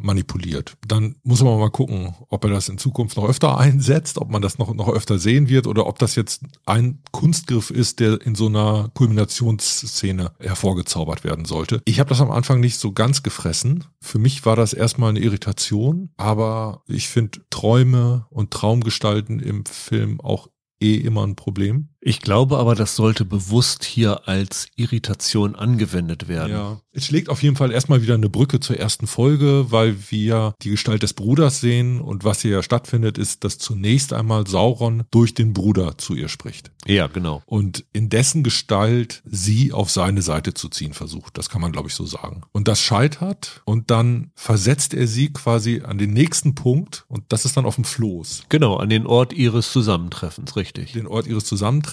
[0.00, 0.76] manipuliert.
[0.86, 4.42] Dann muss man mal gucken, ob er das in Zukunft noch öfter einsetzt, ob man
[4.42, 8.34] das noch, noch öfter sehen wird oder ob das jetzt ein Kunstgriff ist, der in
[8.34, 11.82] so einer Kulminationsszene hervorgezaubert werden sollte.
[11.84, 13.84] Ich habe das am Anfang nicht so ganz gefressen.
[14.00, 20.20] Für mich war das erstmal eine Irritation, aber ich finde Träume und Traumgestalten im Film
[20.20, 20.48] auch
[20.80, 21.88] eh immer ein Problem.
[22.00, 26.52] Ich glaube aber, das sollte bewusst hier als Irritation angewendet werden.
[26.52, 26.80] Ja.
[26.92, 30.70] Es schlägt auf jeden Fall erstmal wieder eine Brücke zur ersten Folge, weil wir die
[30.70, 35.34] Gestalt des Bruders sehen und was hier ja stattfindet, ist, dass zunächst einmal Sauron durch
[35.34, 36.70] den Bruder zu ihr spricht.
[36.86, 37.42] Ja, genau.
[37.46, 41.36] Und in dessen Gestalt sie auf seine Seite zu ziehen versucht.
[41.36, 42.42] Das kann man, glaube ich, so sagen.
[42.52, 47.44] Und das scheitert und dann versetzt er sie quasi an den nächsten Punkt und das
[47.44, 48.44] ist dann auf dem Floß.
[48.48, 50.92] Genau, an den Ort ihres Zusammentreffens, richtig.
[50.92, 51.88] den Ort ihres Zusammentreffens.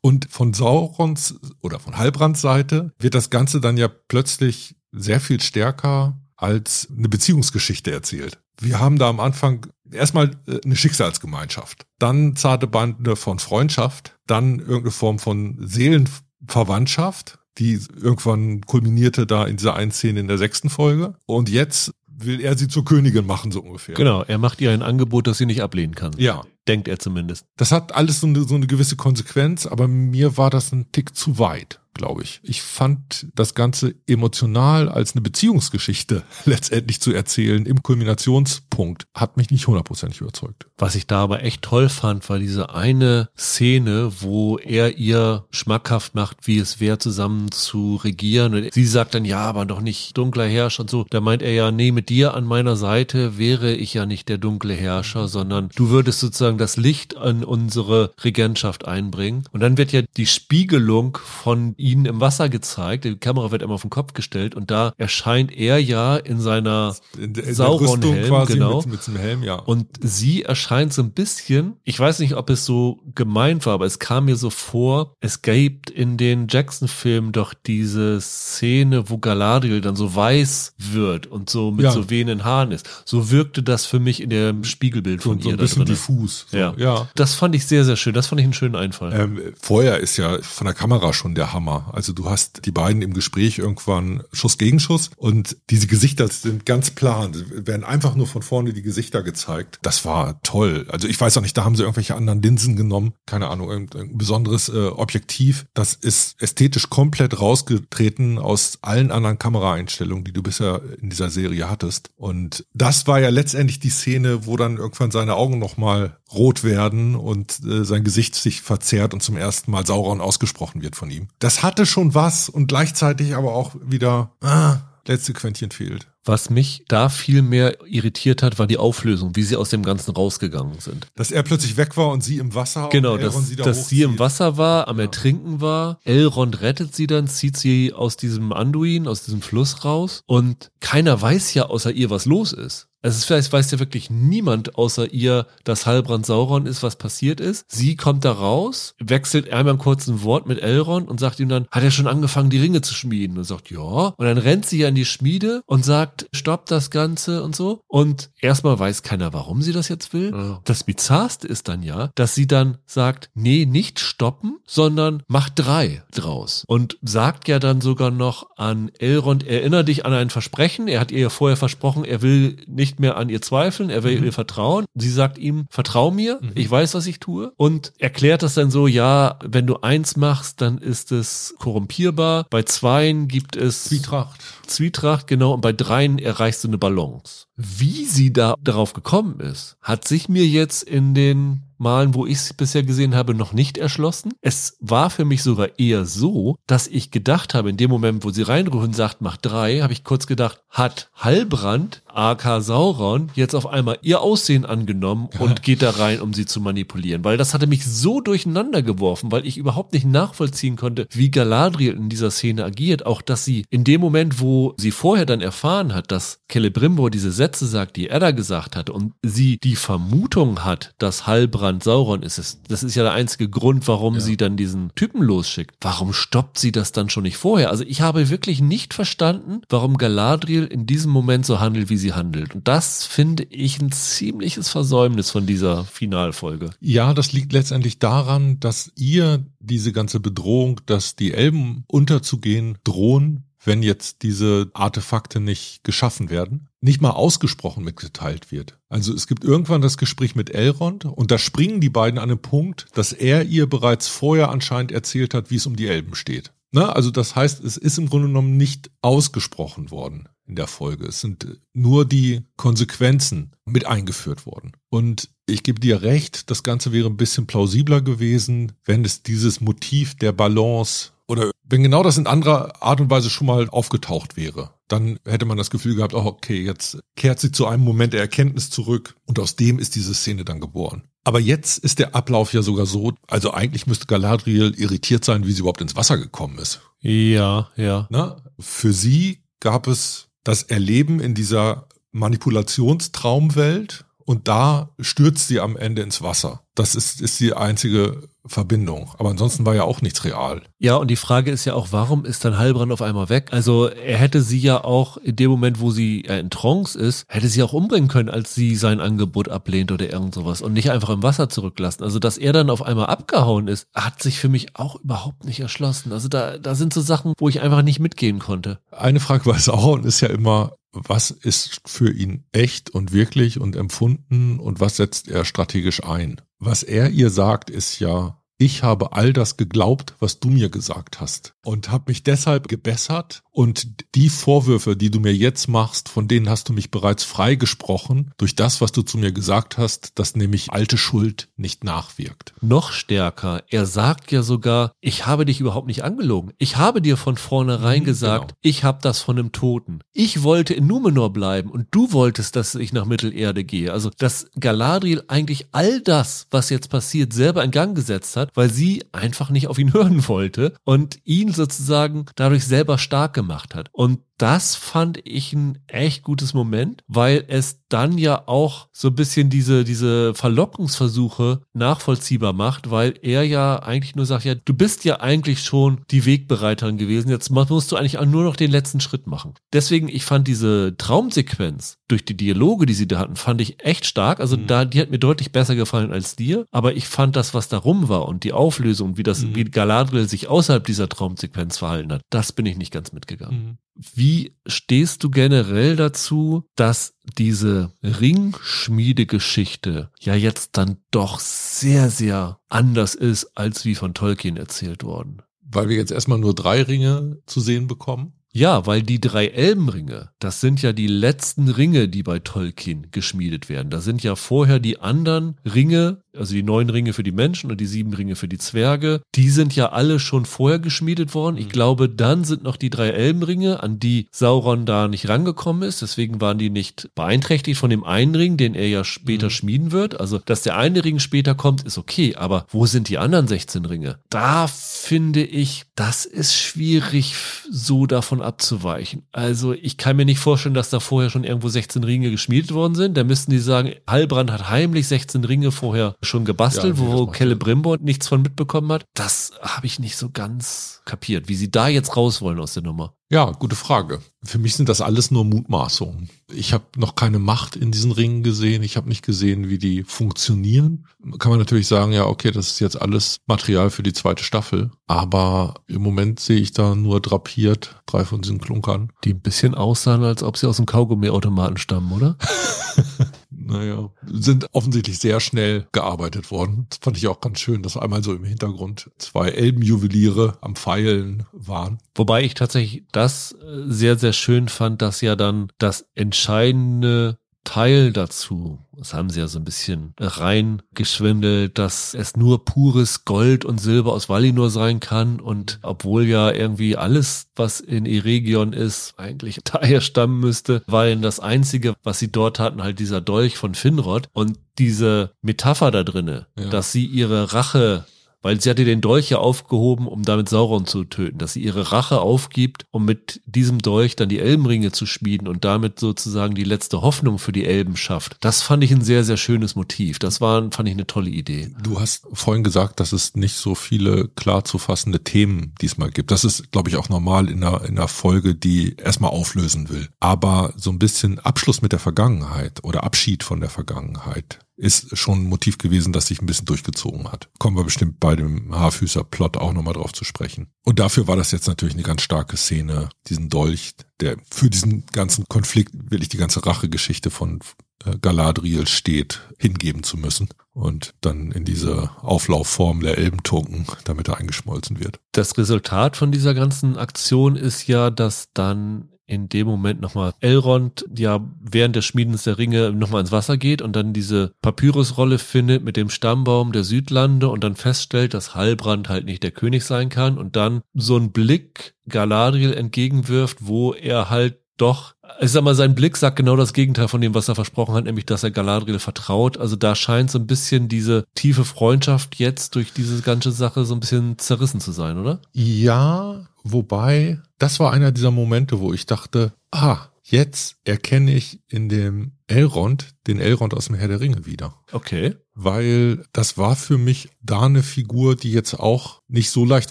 [0.00, 5.40] Und von Saurons oder von Halbrands Seite wird das Ganze dann ja plötzlich sehr viel
[5.40, 8.38] stärker als eine Beziehungsgeschichte erzählt.
[8.60, 14.58] Wir haben da am Anfang erstmal äh, eine Schicksalsgemeinschaft, dann zarte Bande von Freundschaft, dann
[14.58, 20.70] irgendeine Form von Seelenverwandtschaft, die irgendwann kulminierte da in dieser einen Szene in der sechsten
[20.70, 21.14] Folge.
[21.26, 23.94] Und jetzt will er sie zur Königin machen, so ungefähr.
[23.94, 26.12] Genau, er macht ihr ein Angebot, das sie nicht ablehnen kann.
[26.18, 27.46] Ja, Denkt er zumindest.
[27.56, 31.16] Das hat alles so eine, so eine gewisse Konsequenz, aber mir war das ein Tick
[31.16, 32.40] zu weit, glaube ich.
[32.42, 39.50] Ich fand das Ganze emotional als eine Beziehungsgeschichte letztendlich zu erzählen im Kulminationspunkt hat mich
[39.50, 40.66] nicht hundertprozentig überzeugt.
[40.78, 46.14] Was ich da aber echt toll fand, war diese eine Szene, wo er ihr schmackhaft
[46.14, 48.54] macht, wie es wäre, zusammen zu regieren.
[48.54, 51.04] Und sie sagt dann, ja, aber doch nicht dunkler Herrscher und so.
[51.10, 54.38] Da meint er ja, nee, mit dir an meiner Seite wäre ich ja nicht der
[54.38, 59.44] dunkle Herrscher, sondern du würdest sozusagen das Licht an unsere Regentschaft einbringen.
[59.50, 63.04] Und dann wird ja die Spiegelung von ihnen im Wasser gezeigt.
[63.04, 66.94] Die Kamera wird immer auf den Kopf gestellt und da erscheint er ja in seiner
[67.16, 68.76] In der, in der Sauron-Helm, Rüstung quasi genau.
[68.78, 69.54] mit, mit so einem Helm, ja.
[69.56, 73.86] Und sie erscheint so ein bisschen, ich weiß nicht, ob es so gemeint war, aber
[73.86, 79.80] es kam mir so vor, es gibt in den Jackson-Filmen doch diese Szene, wo Galadriel
[79.80, 81.92] dann so weiß wird und so mit Ja.
[81.92, 82.88] so wehenden Haaren ist.
[83.04, 85.84] So wirkte das für mich in dem Spiegelbild so, von so ihr ein da bisschen
[85.84, 86.46] diffus.
[86.50, 86.74] So, Ja.
[86.76, 87.08] ja.
[87.14, 88.14] Das fand ich sehr, sehr schön.
[88.14, 89.12] Das fand ich einen schönen Einfall.
[89.12, 91.77] Ähm, vorher ist ja von der Kamera schon der Hammer.
[91.92, 96.66] Also du hast die beiden im Gespräch irgendwann Schuss gegen Schuss und diese Gesichter sind
[96.66, 97.32] ganz plan.
[97.50, 99.78] Werden einfach nur von vorne die Gesichter gezeigt.
[99.82, 100.86] Das war toll.
[100.90, 103.14] Also ich weiß auch nicht, da haben sie irgendwelche anderen Linsen genommen.
[103.26, 105.66] Keine Ahnung, irgendein besonderes äh, Objektiv.
[105.74, 111.70] Das ist ästhetisch komplett rausgetreten aus allen anderen Kameraeinstellungen, die du bisher in dieser Serie
[111.70, 112.10] hattest.
[112.16, 117.14] Und das war ja letztendlich die Szene, wo dann irgendwann seine Augen nochmal rot werden
[117.14, 121.28] und äh, sein Gesicht sich verzerrt und zum ersten Mal Sauron ausgesprochen wird von ihm.
[121.38, 126.08] Das hatte schon was und gleichzeitig aber auch wieder, ah, letzte Quäntchen fehlt.
[126.28, 130.10] Was mich da viel mehr irritiert hat, war die Auflösung, wie sie aus dem Ganzen
[130.10, 131.06] rausgegangen sind.
[131.14, 134.02] Dass er plötzlich weg war und sie im Wasser Genau, dass, sie da dass sie
[134.02, 134.18] im.
[134.18, 136.00] Wasser war, am Ertrinken war.
[136.04, 140.22] Elrond rettet sie dann, zieht sie aus diesem Anduin, aus diesem Fluss raus.
[140.26, 142.88] Und keiner weiß ja außer ihr, was los ist.
[143.00, 147.40] Also es vielleicht weiß ja wirklich niemand außer ihr, dass Halbrand Sauron ist, was passiert
[147.40, 147.64] ist.
[147.68, 151.68] Sie kommt da raus, wechselt einmal ein kurzes Wort mit Elrond und sagt ihm dann,
[151.70, 153.38] hat er schon angefangen, die Ringe zu schmieden?
[153.38, 153.78] Und sagt, ja.
[153.78, 157.82] Und dann rennt sie ja in die Schmiede und sagt, stopp das Ganze und so.
[157.86, 160.32] Und erstmal weiß keiner, warum sie das jetzt will.
[160.32, 160.60] Ja.
[160.64, 166.02] Das Bizarrste ist dann ja, dass sie dann sagt, nee, nicht stoppen, sondern mach drei
[166.12, 166.64] draus.
[166.66, 170.88] Und sagt ja dann sogar noch an Elrond, erinnere dich an ein Versprechen.
[170.88, 174.24] Er hat ihr ja vorher versprochen, er will nicht mehr an ihr zweifeln, er will
[174.24, 174.86] ihr vertrauen.
[174.94, 177.52] Sie sagt ihm, vertrau mir, ich weiß, was ich tue.
[177.56, 182.46] Und erklärt das dann so, ja, wenn du eins machst, dann ist es korrumpierbar.
[182.50, 184.40] Bei zweien gibt es Zwietracht.
[184.68, 187.47] Zwietracht, genau, und bei dreien erreichst du eine Balance.
[187.60, 192.38] Wie sie da darauf gekommen ist, hat sich mir jetzt in den Malen, wo ich
[192.38, 194.32] es bisher gesehen habe, noch nicht erschlossen.
[194.40, 198.30] Es war für mich sogar eher so, dass ich gedacht habe, in dem Moment, wo
[198.30, 203.54] sie reinruft und sagt, mach drei, habe ich kurz gedacht, hat Halbrand, AK Sauron, jetzt
[203.54, 207.24] auf einmal ihr Aussehen angenommen und geht da rein, um sie zu manipulieren.
[207.24, 211.94] Weil das hatte mich so durcheinander geworfen, weil ich überhaupt nicht nachvollziehen konnte, wie Galadriel
[211.94, 213.06] in dieser Szene agiert.
[213.06, 217.30] Auch, dass sie in dem Moment, wo sie vorher dann erfahren hat, dass Celebrimbor diese
[217.30, 222.38] Sätze sagt, die Edda gesagt hatte und sie die Vermutung hat, dass Halbrand Sauron ist,
[222.38, 224.20] es, das ist ja der einzige Grund, warum ja.
[224.20, 225.76] sie dann diesen Typen losschickt.
[225.80, 227.70] Warum stoppt sie das dann schon nicht vorher?
[227.70, 232.12] Also ich habe wirklich nicht verstanden, warum Galadriel in diesem Moment so handelt, wie sie
[232.12, 232.54] handelt.
[232.54, 236.70] Und das finde ich ein ziemliches Versäumnis von dieser Finalfolge.
[236.80, 243.44] Ja, das liegt letztendlich daran, dass ihr diese ganze Bedrohung, dass die Elben unterzugehen drohen,
[243.68, 248.78] wenn jetzt diese Artefakte nicht geschaffen werden, nicht mal ausgesprochen mitgeteilt wird.
[248.88, 252.42] Also es gibt irgendwann das Gespräch mit Elrond und da springen die beiden an einen
[252.42, 256.52] Punkt, dass er ihr bereits vorher anscheinend erzählt hat, wie es um die Elben steht.
[256.70, 261.06] Na, also das heißt, es ist im Grunde genommen nicht ausgesprochen worden in der Folge.
[261.06, 264.72] Es sind nur die Konsequenzen mit eingeführt worden.
[264.90, 269.60] Und ich gebe dir recht, das Ganze wäre ein bisschen plausibler gewesen, wenn es dieses
[269.60, 274.36] Motiv der Balance oder wenn genau das in anderer Art und Weise schon mal aufgetaucht
[274.36, 278.14] wäre, dann hätte man das Gefühl gehabt, oh, okay, jetzt kehrt sie zu einem Moment
[278.14, 281.02] der Erkenntnis zurück und aus dem ist diese Szene dann geboren.
[281.24, 285.52] Aber jetzt ist der Ablauf ja sogar so, also eigentlich müsste Galadriel irritiert sein, wie
[285.52, 286.80] sie überhaupt ins Wasser gekommen ist.
[287.00, 288.06] Ja, ja.
[288.08, 295.74] Na, für sie gab es das Erleben in dieser Manipulationstraumwelt und da stürzt sie am
[295.78, 296.60] Ende ins Wasser.
[296.74, 299.10] Das ist, ist die einzige Verbindung.
[299.16, 300.60] Aber ansonsten war ja auch nichts real.
[300.78, 303.48] Ja, und die Frage ist ja auch, warum ist dann Heilbrand auf einmal weg?
[303.52, 307.24] Also er hätte sie ja auch in dem Moment, wo sie äh, in Trance ist,
[307.28, 310.90] hätte sie auch umbringen können, als sie sein Angebot ablehnt oder irgend sowas und nicht
[310.90, 312.04] einfach im Wasser zurücklassen.
[312.04, 315.60] Also dass er dann auf einmal abgehauen ist, hat sich für mich auch überhaupt nicht
[315.60, 316.12] erschlossen.
[316.12, 318.78] Also da, da sind so Sachen, wo ich einfach nicht mitgehen konnte.
[318.90, 323.76] Eine Frage bei Sauron ist ja immer, was ist für ihn echt und wirklich und
[323.76, 326.40] empfunden und was setzt er strategisch ein?
[326.58, 331.20] Was er ihr sagt, ist ja, ich habe all das geglaubt, was du mir gesagt
[331.20, 336.26] hast und habe mich deshalb gebessert und die Vorwürfe, die du mir jetzt machst, von
[336.26, 340.34] denen hast du mich bereits freigesprochen durch das, was du zu mir gesagt hast, dass
[340.34, 342.54] nämlich alte Schuld nicht nachwirkt.
[342.60, 346.52] Noch stärker, er sagt ja sogar, ich habe dich überhaupt nicht angelogen.
[346.58, 348.58] Ich habe dir von vornherein mhm, gesagt, genau.
[348.62, 350.00] ich habe das von einem Toten.
[350.12, 353.92] Ich wollte in Numenor bleiben und du wolltest, dass ich nach Mittelerde gehe.
[353.92, 358.56] Also, dass Galadriel eigentlich all das, was jetzt passiert, selber in Gang gesetzt hat, hat,
[358.56, 363.74] weil sie einfach nicht auf ihn hören wollte und ihn sozusagen dadurch selber stark gemacht
[363.74, 363.90] hat.
[363.92, 369.14] Und das fand ich ein echt gutes Moment, weil es dann ja auch so ein
[369.14, 375.04] bisschen diese, diese Verlockungsversuche nachvollziehbar macht, weil er ja eigentlich nur sagt, ja, du bist
[375.04, 379.00] ja eigentlich schon die Wegbereiterin gewesen, jetzt musst du eigentlich auch nur noch den letzten
[379.00, 379.54] Schritt machen.
[379.72, 384.06] Deswegen, ich fand diese Traumsequenz durch die Dialoge, die sie da hatten, fand ich echt
[384.06, 384.38] stark.
[384.38, 384.66] Also mhm.
[384.68, 387.78] da, die hat mir deutlich besser gefallen als dir, aber ich fand das, was da
[387.78, 389.56] rum war und die Auflösung, wie das, mhm.
[389.56, 393.64] wie Galadriel sich außerhalb dieser Traumsequenz verhalten hat, das bin ich nicht ganz mitgegangen.
[393.64, 393.78] Mhm.
[394.14, 394.27] Wie
[394.66, 403.56] stehst du generell dazu, dass diese Ringschmiedegeschichte ja jetzt dann doch sehr, sehr anders ist,
[403.56, 405.42] als wie von Tolkien erzählt worden?
[405.62, 408.32] Weil wir jetzt erstmal nur drei Ringe zu sehen bekommen?
[408.50, 413.68] Ja, weil die drei Elbenringe, das sind ja die letzten Ringe, die bei Tolkien geschmiedet
[413.68, 413.90] werden.
[413.90, 417.80] Da sind ja vorher die anderen Ringe also die neun Ringe für die Menschen und
[417.80, 421.56] die sieben Ringe für die Zwerge, die sind ja alle schon vorher geschmiedet worden.
[421.56, 421.70] Ich mhm.
[421.70, 426.02] glaube, dann sind noch die drei Elbenringe, an die Sauron da nicht rangekommen ist.
[426.02, 429.50] Deswegen waren die nicht beeinträchtigt von dem einen Ring, den er ja später mhm.
[429.50, 430.20] schmieden wird.
[430.20, 432.36] Also, dass der eine Ring später kommt, ist okay.
[432.36, 434.18] Aber wo sind die anderen 16 Ringe?
[434.30, 437.34] Da finde ich, das ist schwierig,
[437.70, 439.22] so davon abzuweichen.
[439.32, 442.94] Also, ich kann mir nicht vorstellen, dass da vorher schon irgendwo 16 Ringe geschmiedet worden
[442.94, 443.16] sind.
[443.16, 447.98] Da müssten die sagen, Halbrand hat heimlich 16 Ringe vorher schon gebastelt, ja, wo Celebrimbor
[448.00, 449.04] nichts von mitbekommen hat.
[449.14, 452.82] Das habe ich nicht so ganz kapiert, wie sie da jetzt raus wollen aus der
[452.82, 453.14] Nummer.
[453.30, 454.20] Ja, gute Frage.
[454.42, 456.30] Für mich sind das alles nur Mutmaßungen.
[456.50, 458.82] Ich habe noch keine Macht in diesen Ringen gesehen.
[458.82, 461.06] Ich habe nicht gesehen, wie die funktionieren.
[461.38, 464.90] Kann man natürlich sagen, ja, okay, das ist jetzt alles Material für die zweite Staffel.
[465.06, 469.12] Aber im Moment sehe ich da nur drapiert drei von diesen Klunkern.
[469.24, 472.38] Die ein bisschen aussahen, als ob sie aus dem Kaugummiautomaten stammen, oder?
[473.68, 476.86] naja, sind offensichtlich sehr schnell gearbeitet worden.
[476.90, 481.44] Das fand ich auch ganz schön, dass einmal so im Hintergrund zwei Elbenjuweliere am Pfeilen
[481.52, 481.98] waren.
[482.14, 488.14] Wobei ich tatsächlich das äh, sehr, sehr schön fand, dass ja dann das entscheidende Teil
[488.14, 493.78] dazu, das haben sie ja so ein bisschen reingeschwindelt, dass es nur pures Gold und
[493.78, 495.38] Silber aus Valinor sein kann.
[495.38, 501.40] Und obwohl ja irgendwie alles, was in Eregion ist, eigentlich daher stammen müsste, weil das
[501.40, 504.30] einzige, was sie dort hatten, halt dieser Dolch von Finrod.
[504.32, 506.70] Und diese Metapher da drinne, ja.
[506.70, 508.06] dass sie ihre Rache
[508.42, 511.92] weil sie hatte den Dolch ja aufgehoben, um damit Sauron zu töten, dass sie ihre
[511.92, 516.64] Rache aufgibt, um mit diesem Dolch dann die Elbenringe zu schmieden und damit sozusagen die
[516.64, 518.36] letzte Hoffnung für die Elben schafft.
[518.40, 520.18] Das fand ich ein sehr, sehr schönes Motiv.
[520.18, 521.72] Das war, fand ich eine tolle Idee.
[521.82, 526.30] Du hast vorhin gesagt, dass es nicht so viele klar zu fassende Themen diesmal gibt.
[526.30, 530.08] Das ist, glaube ich, auch normal in einer, in einer Folge, die erstmal auflösen will.
[530.20, 535.40] Aber so ein bisschen Abschluss mit der Vergangenheit oder Abschied von der Vergangenheit ist schon
[535.42, 537.48] ein Motiv gewesen, das sich ein bisschen durchgezogen hat.
[537.58, 540.68] Kommen wir bestimmt bei dem Haarfüßer-Plot auch nochmal drauf zu sprechen.
[540.84, 545.04] Und dafür war das jetzt natürlich eine ganz starke Szene, diesen Dolch, der für diesen
[545.06, 547.58] ganzen Konflikt wirklich die ganze Rachegeschichte von
[548.04, 554.38] äh, Galadriel steht, hingeben zu müssen und dann in diese Auflaufform der Elbentunken, damit er
[554.38, 555.18] eingeschmolzen wird.
[555.32, 561.04] Das Resultat von dieser ganzen Aktion ist ja, dass dann in dem Moment nochmal Elrond
[561.14, 565.84] ja während des Schmiedens der Ringe nochmal ins Wasser geht und dann diese Papyrusrolle findet
[565.84, 570.08] mit dem Stammbaum der Südlande und dann feststellt, dass Halbrand halt nicht der König sein
[570.08, 575.74] kann und dann so ein Blick Galadriel entgegenwirft, wo er halt doch, ich sag mal,
[575.74, 578.50] sein Blick sagt genau das Gegenteil von dem, was er versprochen hat, nämlich, dass er
[578.50, 579.58] Galadriel vertraut.
[579.58, 583.94] Also da scheint so ein bisschen diese tiefe Freundschaft jetzt durch diese ganze Sache so
[583.94, 585.40] ein bisschen zerrissen zu sein, oder?
[585.52, 591.88] Ja, wobei, das war einer dieser Momente, wo ich dachte, ah, jetzt erkenne ich in
[591.88, 594.74] dem Elrond den Elrond aus dem Herr der Ringe wieder.
[594.92, 595.36] Okay.
[595.54, 599.90] Weil das war für mich da eine Figur, die jetzt auch nicht so leicht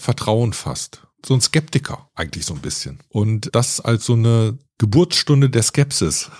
[0.00, 3.00] Vertrauen fasst so ein Skeptiker eigentlich so ein bisschen.
[3.08, 6.30] Und das als so eine Geburtsstunde der Skepsis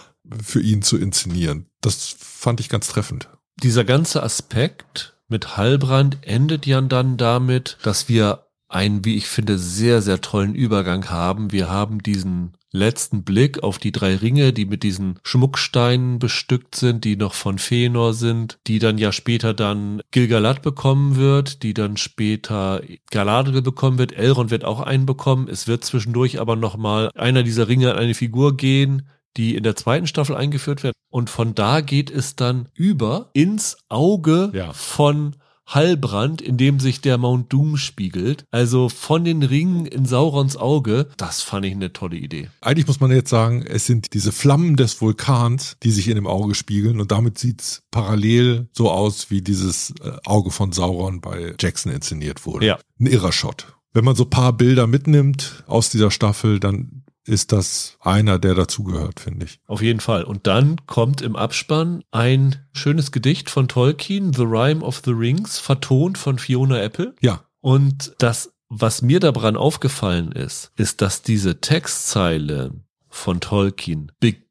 [0.43, 3.29] für ihn zu inszenieren, das fand ich ganz treffend.
[3.63, 9.59] Dieser ganze Aspekt mit Hallbrand endet ja dann damit, dass wir einen, wie ich finde,
[9.59, 11.53] sehr, sehr tollen Übergang haben.
[11.53, 17.05] Wir haben diesen letzten Blick auf die drei Ringe, die mit diesen Schmucksteinen bestückt sind,
[17.05, 21.97] die noch von Fëanor sind, die dann ja später dann Gilgalad bekommen wird, die dann
[21.97, 25.49] später Galadriel bekommen wird, Elrond wird auch einen bekommen.
[25.49, 29.77] Es wird zwischendurch aber nochmal einer dieser Ringe an eine Figur gehen, die in der
[29.77, 30.95] zweiten Staffel eingeführt wird.
[31.11, 34.73] Und von da geht es dann über ins Auge ja.
[34.73, 35.37] von
[35.69, 38.45] Hallbrand, in dem sich der Mount Doom spiegelt.
[38.51, 41.09] Also von den Ringen in Saurons Auge.
[41.17, 42.49] Das fand ich eine tolle Idee.
[42.61, 46.27] Eigentlich muss man jetzt sagen, es sind diese Flammen des Vulkans, die sich in dem
[46.27, 51.55] Auge spiegeln und damit sieht's parallel so aus, wie dieses äh, Auge von Sauron bei
[51.61, 52.67] Jackson inszeniert wurde.
[52.67, 52.79] Ja.
[52.99, 53.75] Ein irrer Shot.
[53.93, 59.21] Wenn man so paar Bilder mitnimmt aus dieser Staffel, dann ist das einer, der dazugehört,
[59.21, 59.61] finde ich.
[59.67, 60.25] Auf jeden Fall.
[60.25, 65.59] Und dann kommt im Abspann ein schönes Gedicht von Tolkien, The Rhyme of the Rings,
[65.59, 67.15] vertont von Fiona Apple.
[67.21, 67.45] Ja.
[67.61, 72.73] Und das, was mir daran aufgefallen ist, ist, dass diese Textzeile
[73.09, 74.48] von Tolkien beginnt,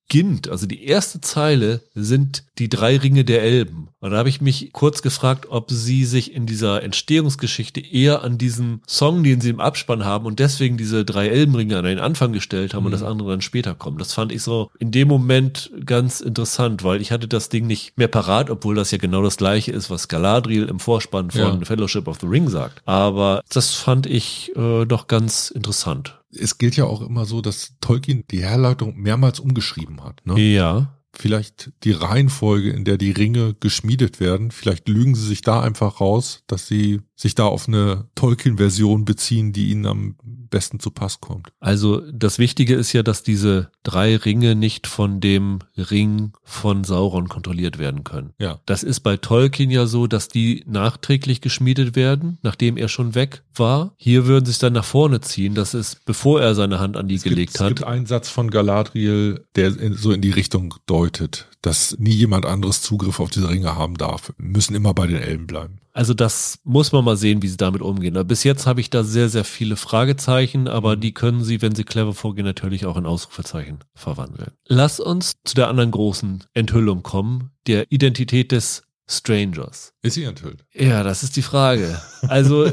[0.49, 3.89] also die erste Zeile sind die drei Ringe der Elben.
[3.99, 8.37] Und da habe ich mich kurz gefragt, ob sie sich in dieser Entstehungsgeschichte eher an
[8.37, 12.31] diesen Song, den sie im Abspann haben und deswegen diese drei Elbenringe an den Anfang
[12.31, 12.85] gestellt haben mhm.
[12.87, 13.99] und das andere dann später kommt.
[13.99, 17.97] Das fand ich so in dem Moment ganz interessant, weil ich hatte das Ding nicht
[17.97, 21.65] mehr parat, obwohl das ja genau das gleiche ist, was Galadriel im Vorspann von ja.
[21.65, 22.81] Fellowship of the Ring sagt.
[22.85, 26.16] Aber das fand ich äh, doch ganz interessant.
[26.29, 30.25] Es gilt ja auch immer so, dass Tolkien die Herleitung mehrmals umgeschrieben hat.
[30.25, 30.39] Ne?
[30.39, 34.51] Ja vielleicht die Reihenfolge, in der die Ringe geschmiedet werden.
[34.51, 39.51] Vielleicht lügen sie sich da einfach raus, dass sie sich da auf eine Tolkien-Version beziehen,
[39.51, 40.15] die ihnen am
[40.49, 41.49] besten zu Pass kommt.
[41.59, 47.29] Also das Wichtige ist ja, dass diese drei Ringe nicht von dem Ring von Sauron
[47.29, 48.33] kontrolliert werden können.
[48.39, 48.59] Ja.
[48.65, 53.43] Das ist bei Tolkien ja so, dass die nachträglich geschmiedet werden, nachdem er schon weg
[53.55, 53.93] war.
[53.97, 55.55] Hier würden sie es dann nach vorne ziehen.
[55.55, 57.71] Das ist, bevor er seine Hand an die es gelegt gibt, hat.
[57.71, 62.45] Es gibt einen Satz von Galadriel, der so in die Richtung deutet, dass nie jemand
[62.45, 64.33] anderes Zugriff auf diese Ringe haben darf.
[64.37, 65.79] Wir müssen immer bei den Elben bleiben.
[65.97, 68.15] Also das muss man mal sehen, wie sie damit umgehen.
[68.27, 71.85] Bis jetzt habe ich da sehr, sehr viele Fragezeichen, aber die können sie, wenn sie
[71.85, 74.51] clever vorgehen, natürlich auch in Ausrufezeichen verwandeln.
[74.67, 79.93] Lass uns zu der anderen großen Enthüllung kommen, der Identität des Strangers.
[80.03, 80.65] Ist sie enthüllt?
[80.71, 81.99] Ja, das ist die Frage.
[82.27, 82.71] Also